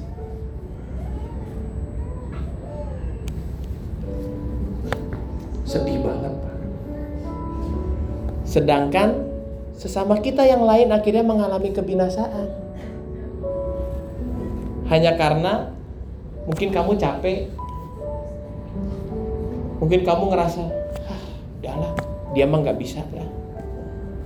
[8.48, 9.28] Sedangkan
[9.76, 12.48] sesama kita yang lain akhirnya mengalami kebinasaan.
[14.88, 15.68] Hanya karena
[16.48, 17.52] mungkin kamu capek,
[19.84, 20.64] mungkin kamu ngerasa,
[21.12, 21.22] ah,
[21.60, 21.92] udahlah,
[22.32, 23.28] dia mah nggak bisa lah.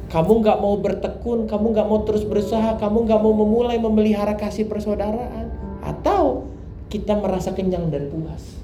[0.07, 4.71] Kamu nggak mau bertekun, kamu nggak mau terus berusaha, kamu nggak mau memulai memelihara kasih
[4.71, 5.51] persaudaraan,
[5.83, 6.47] atau
[6.87, 8.63] kita merasa kenyang dan puas.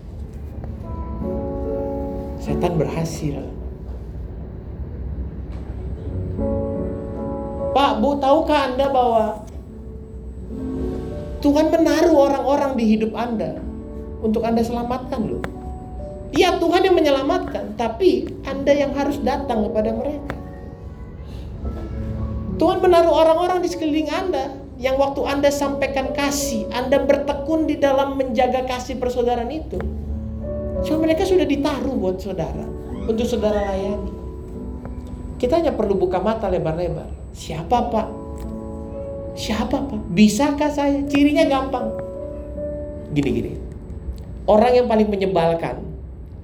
[2.38, 3.57] Setan berhasil.
[7.99, 9.44] Bu, tahukah Anda bahwa
[11.38, 13.62] Tuhan menaruh orang-orang di hidup Anda
[14.18, 15.42] untuk Anda selamatkan loh.
[16.34, 20.34] Iya Tuhan yang menyelamatkan, tapi Anda yang harus datang kepada mereka.
[22.59, 24.51] Tuhan menaruh orang-orang di sekeliling Anda
[24.82, 29.78] yang waktu Anda sampaikan kasih, Anda bertekun di dalam menjaga kasih persaudaraan itu.
[30.86, 32.66] So mereka sudah ditaruh buat saudara
[33.07, 34.12] untuk saudara layani.
[35.38, 37.18] Kita hanya perlu buka mata lebar-lebar.
[37.39, 38.07] Siapa pak?
[39.39, 40.01] Siapa pak?
[40.11, 40.99] Bisakah saya?
[41.07, 41.95] Cirinya gampang.
[43.14, 43.55] Gini-gini.
[44.51, 45.86] Orang yang paling menyebalkan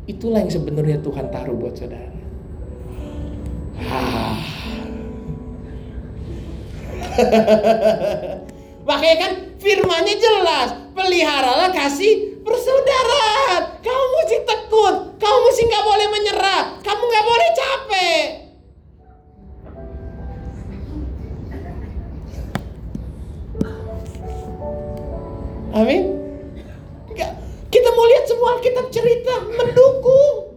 [0.07, 2.15] itulah yang sebenarnya Tuhan taruh buat saudara.
[3.91, 4.39] Ah.
[8.89, 13.83] Makanya kan firmannya jelas, peliharalah kasih persaudaraan.
[13.83, 18.44] Kamu mesti tekun, kamu mesti nggak boleh menyerah, kamu nggak boleh capek.
[25.75, 26.03] Amin.
[27.75, 30.55] Kita mau lihat semua Alkitab cerita mendukung.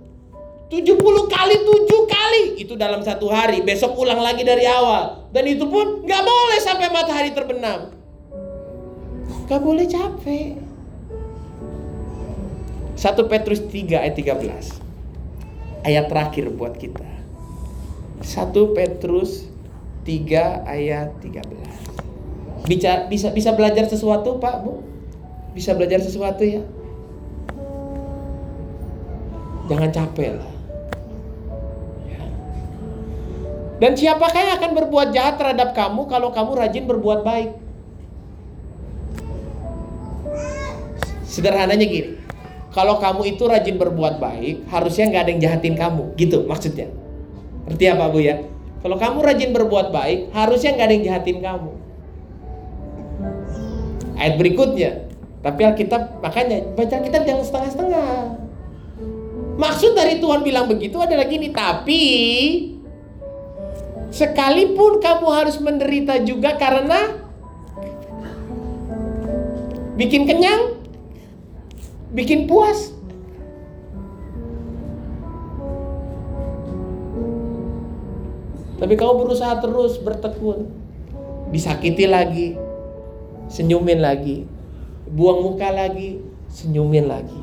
[0.69, 0.93] 70
[1.25, 2.43] kali 7 kali.
[2.61, 3.65] Itu dalam satu hari.
[3.65, 5.25] Besok ulang lagi dari awal.
[5.33, 7.89] Dan itu pun nggak boleh sampai matahari terbenam.
[9.49, 10.61] Nggak boleh capek.
[12.97, 17.05] 1 Petrus 3 ayat 13 ayat terakhir buat kita.
[18.21, 19.49] 1 Petrus
[20.05, 24.96] 3 ayat 13 bisa bisa bisa belajar sesuatu Pak Bu
[25.57, 26.61] bisa belajar sesuatu ya
[29.65, 30.57] jangan capek lah
[33.77, 37.53] Dan siapakah yang akan berbuat jahat terhadap kamu kalau kamu rajin berbuat baik?
[41.29, 42.17] Sederhananya gini,
[42.73, 46.89] kalau kamu itu rajin berbuat baik, harusnya nggak ada yang jahatin kamu, gitu maksudnya.
[47.69, 48.41] Ngerti apa bu ya?
[48.81, 51.71] Kalau kamu rajin berbuat baik, harusnya nggak ada yang jahatin kamu.
[54.17, 55.05] Ayat berikutnya,
[55.41, 58.11] tapi Alkitab makanya baca Alkitab jangan setengah-setengah.
[59.57, 62.03] Maksud dari Tuhan bilang begitu adalah gini, tapi
[64.07, 67.19] Sekalipun kamu harus menderita juga karena
[69.99, 70.79] bikin kenyang,
[72.15, 72.95] bikin puas.
[78.77, 80.69] Tapi kamu berusaha terus bertekun,
[81.51, 82.55] disakiti lagi,
[83.51, 84.47] senyumin lagi,
[85.11, 86.19] buang muka lagi,
[86.51, 87.39] senyumin lagi.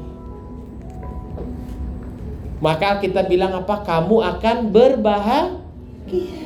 [2.65, 3.85] Maka kita bilang apa?
[3.85, 6.45] Kamu akan berbahagia.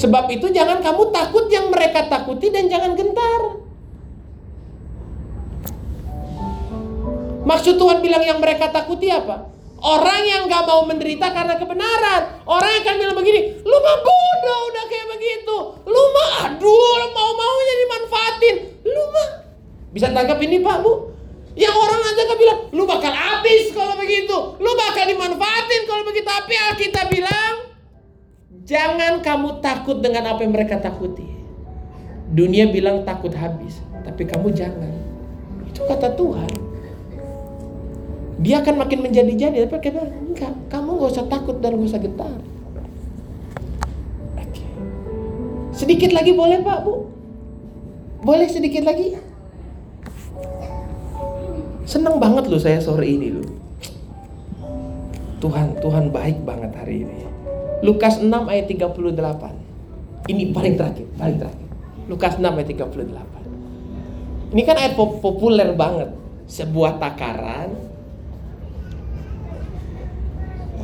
[0.00, 3.60] Sebab itu jangan kamu takut yang mereka takuti dan jangan gentar.
[7.44, 9.50] Maksud Tuhan bilang yang mereka takuti apa?
[9.80, 12.44] Orang yang gak mau menderita karena kebenaran.
[12.44, 15.56] Orang yang akan bilang begini, lu mah bodoh udah kayak begitu.
[15.88, 18.56] Lu mah aduh mau-maunya dimanfaatin.
[18.84, 19.28] Lu mah
[19.90, 20.92] bisa tangkap ini Pak Bu?
[21.58, 24.36] Yang orang aja kan bilang, lu bakal habis kalau begitu.
[24.62, 26.28] Lu bakal dimanfaatin kalau begitu.
[26.28, 27.70] Tapi Alkitab bilang,
[28.70, 31.26] Jangan kamu takut dengan apa yang mereka takuti.
[32.30, 34.94] Dunia bilang takut habis, tapi kamu jangan.
[35.66, 36.69] Itu kata Tuhan.
[38.40, 40.56] Dia akan makin menjadi-jadi, tapi kita enggak.
[40.72, 42.32] Kamu gak usah takut dan gak usah getar.
[44.40, 44.64] Oke.
[45.76, 47.04] Sedikit lagi boleh Pak Bu?
[48.24, 49.12] Boleh sedikit lagi?
[51.84, 53.44] Senang banget loh saya sore ini loh.
[55.40, 57.28] Tuhan, Tuhan baik banget hari ini.
[57.80, 60.28] Lukas 6 ayat 38.
[60.28, 61.68] Ini paling terakhir, paling terakhir.
[62.08, 64.52] Lukas 6 ayat 38.
[64.52, 66.12] Ini kan ayat populer banget.
[66.44, 67.89] Sebuah takaran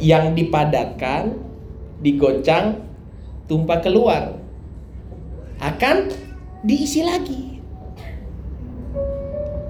[0.01, 1.37] yang dipadatkan,
[2.01, 2.85] digoncang,
[3.49, 4.37] tumpah keluar.
[5.63, 6.13] Akan
[6.61, 7.61] diisi lagi.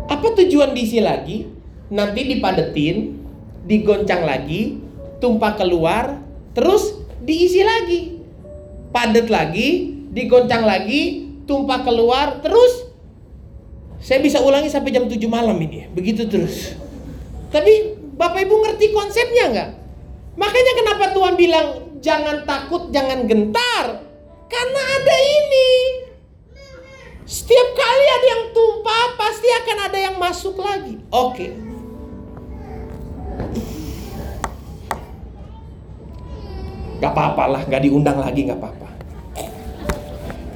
[0.07, 1.47] Apa tujuan diisi lagi?
[1.91, 3.15] Nanti dipadetin,
[3.67, 4.79] digoncang lagi,
[5.23, 6.19] tumpah keluar,
[6.55, 8.19] terus diisi lagi.
[8.91, 12.87] Padat lagi, digoncang lagi, tumpah keluar, terus
[14.03, 15.91] saya bisa ulangi sampai jam 7 malam ini.
[15.91, 16.75] Begitu terus.
[17.51, 19.71] Tapi Bapak Ibu ngerti konsepnya nggak?
[20.37, 21.67] Makanya kenapa Tuhan bilang
[22.05, 24.05] jangan takut, jangan gentar.
[24.47, 25.71] Karena ada ini.
[27.27, 31.03] Setiap kali ada yang tumpah, pasti akan ada yang masuk lagi.
[31.11, 31.51] Oke.
[37.03, 38.89] Gak apa-apa lah, gak diundang lagi gak apa-apa.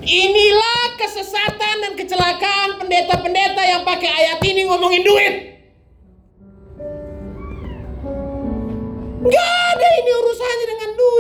[0.01, 5.49] Inilah kesesatan dan kecelakaan pendeta-pendeta yang pakai ayat ini ngomongin duit.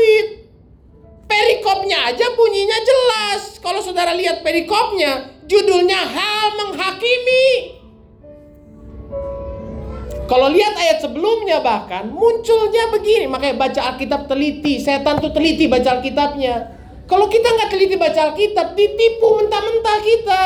[0.00, 0.26] Duit.
[1.30, 3.60] Perikopnya aja bunyinya jelas.
[3.62, 7.78] Kalau saudara lihat perikopnya, judulnya hal menghakimi.
[10.26, 14.78] Kalau lihat ayat sebelumnya bahkan munculnya begini, makanya baca Alkitab teliti.
[14.78, 16.78] Setan tuh teliti baca Alkitabnya.
[17.06, 20.42] Kalau kita nggak teliti baca Alkitab, ditipu mentah-mentah kita.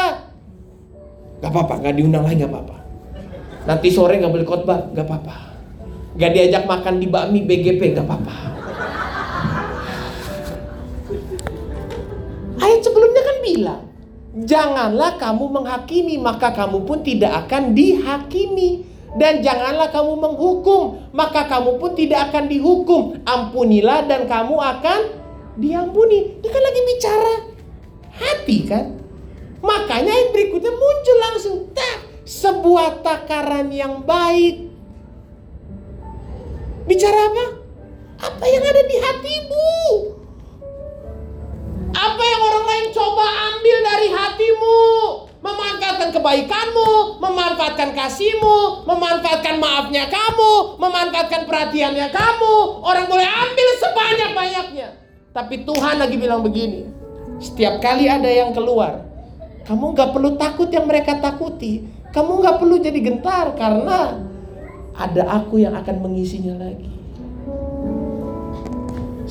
[1.44, 2.76] Gak apa-apa, nggak diundang lagi gak apa-apa.
[3.68, 5.36] Nanti sore nggak boleh khotbah, gak apa-apa.
[6.16, 8.36] Gak diajak makan di bakmi BGP, gak apa-apa.
[13.44, 13.84] Bilang,
[14.48, 21.78] janganlah kamu menghakimi, maka kamu pun tidak akan dihakimi dan janganlah kamu menghukum, maka kamu
[21.78, 23.22] pun tidak akan dihukum.
[23.22, 25.00] Ampunilah dan kamu akan
[25.54, 26.42] diampuni.
[26.42, 27.34] Dia kan lagi bicara
[28.14, 28.84] hati kan?
[29.62, 34.66] Makanya yang berikutnya muncul langsung tak sebuah takaran yang baik.
[36.84, 37.46] Bicara apa?
[38.18, 39.72] Apa yang ada di hatimu?
[41.94, 43.24] Apa yang orang lain coba
[43.54, 44.82] ambil dari hatimu?
[45.44, 52.54] memanfaatkan kebaikanmu, memanfaatkan kasihmu, memanfaatkan maafnya kamu, memanfaatkan perhatiannya kamu.
[52.80, 54.88] Orang boleh ambil sebanyak-banyaknya.
[55.36, 56.88] Tapi Tuhan lagi bilang begini,
[57.44, 59.04] setiap kali ada yang keluar,
[59.68, 61.92] kamu nggak perlu takut yang mereka takuti.
[62.14, 64.22] Kamu nggak perlu jadi gentar karena
[64.94, 66.93] ada aku yang akan mengisinya lagi.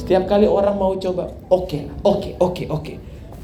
[0.04, 2.84] Setiap kali orang mau coba, oke, okay, oke, okay, oke, okay, oke.
[2.84, 2.96] Okay.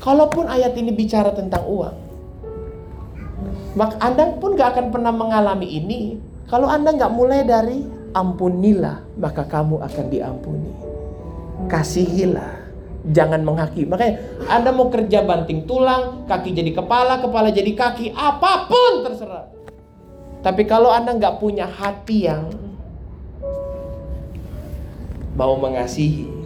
[0.03, 1.95] Kalaupun ayat ini bicara tentang uang,
[3.79, 6.19] maka Anda pun gak akan pernah mengalami ini
[6.51, 7.79] kalau Anda gak mulai dari
[8.11, 10.71] ampunilah maka kamu akan diampuni.
[11.71, 12.59] Kasihilah,
[13.07, 13.87] jangan menghakimi.
[13.87, 14.13] Makanya
[14.51, 19.47] Anda mau kerja banting tulang, kaki jadi kepala, kepala jadi kaki, apa pun terserah.
[20.43, 22.51] Tapi kalau Anda nggak punya hati yang
[25.39, 26.38] mau mengasihi,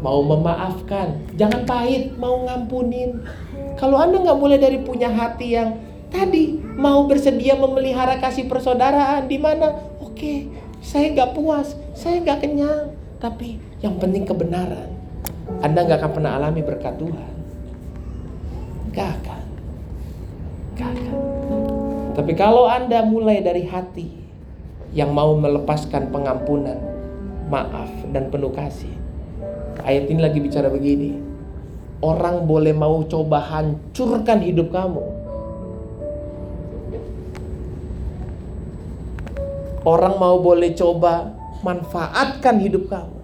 [0.00, 3.20] mau memaafkan, jangan pahit, mau ngampunin.
[3.76, 5.76] Kalau Anda nggak mulai dari punya hati yang
[6.10, 9.70] Tadi mau bersedia memelihara kasih persaudaraan di mana?
[10.02, 10.50] Oke,
[10.82, 12.90] saya nggak puas, saya nggak kenyang,
[13.22, 14.90] tapi yang penting kebenaran.
[15.62, 17.32] Anda nggak akan pernah alami berkat Tuhan.
[18.90, 19.44] Gak akan,
[20.74, 21.14] gak akan.
[22.18, 24.10] Tapi kalau Anda mulai dari hati
[24.90, 26.74] yang mau melepaskan pengampunan,
[27.46, 28.90] maaf dan penuh kasih.
[29.80, 31.16] Ayat ini lagi bicara begini.
[32.00, 35.04] Orang boleh mau coba hancurkan hidup kamu,
[39.80, 41.32] Orang mau boleh coba
[41.64, 43.18] manfaatkan hidup kamu.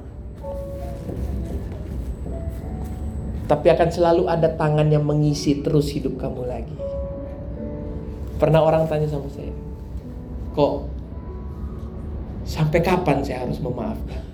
[3.46, 6.76] Tapi akan selalu ada tangan yang mengisi terus hidup kamu lagi.
[8.40, 9.54] Pernah orang tanya sama saya,
[10.52, 10.90] kok
[12.44, 14.25] sampai kapan saya harus memaafkan?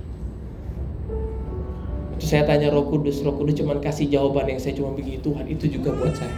[2.23, 5.67] Saya tanya Roh Kudus, Roh Kudus cuma kasih jawaban yang saya cuma begini Tuhan itu
[5.67, 6.31] juga buat saya.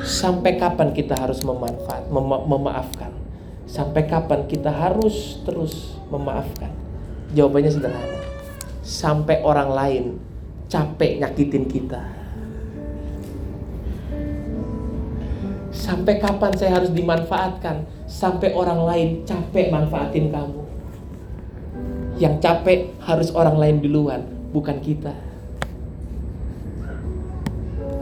[0.00, 3.12] Sampai kapan kita harus memanfaat, mema memaafkan?
[3.68, 6.72] Sampai kapan kita harus terus memaafkan?
[7.36, 8.20] Jawabannya sederhana.
[8.80, 10.04] Sampai orang lain
[10.72, 12.00] capek nyakitin kita.
[15.68, 17.84] Sampai kapan saya harus dimanfaatkan?
[18.08, 20.64] Sampai orang lain capek manfaatin kamu.
[22.16, 25.12] Yang capek harus orang lain duluan, bukan kita.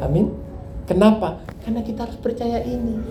[0.03, 0.30] Amin.
[0.86, 1.42] Kenapa?
[1.66, 3.03] Karena kita harus percaya ini.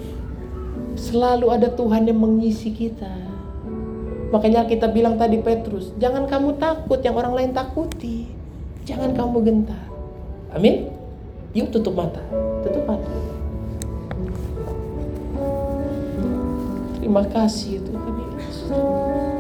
[0.95, 3.11] Selalu ada Tuhan yang mengisi kita.
[4.31, 8.31] Makanya kita bilang tadi Petrus, jangan kamu takut yang orang lain takuti.
[8.87, 9.85] Jangan kamu gentar.
[10.55, 10.87] Amin.
[11.51, 12.23] Yuk tutup mata.
[12.63, 13.11] Tutup mata.
[16.99, 19.34] Terima kasih Tuhan Yesus.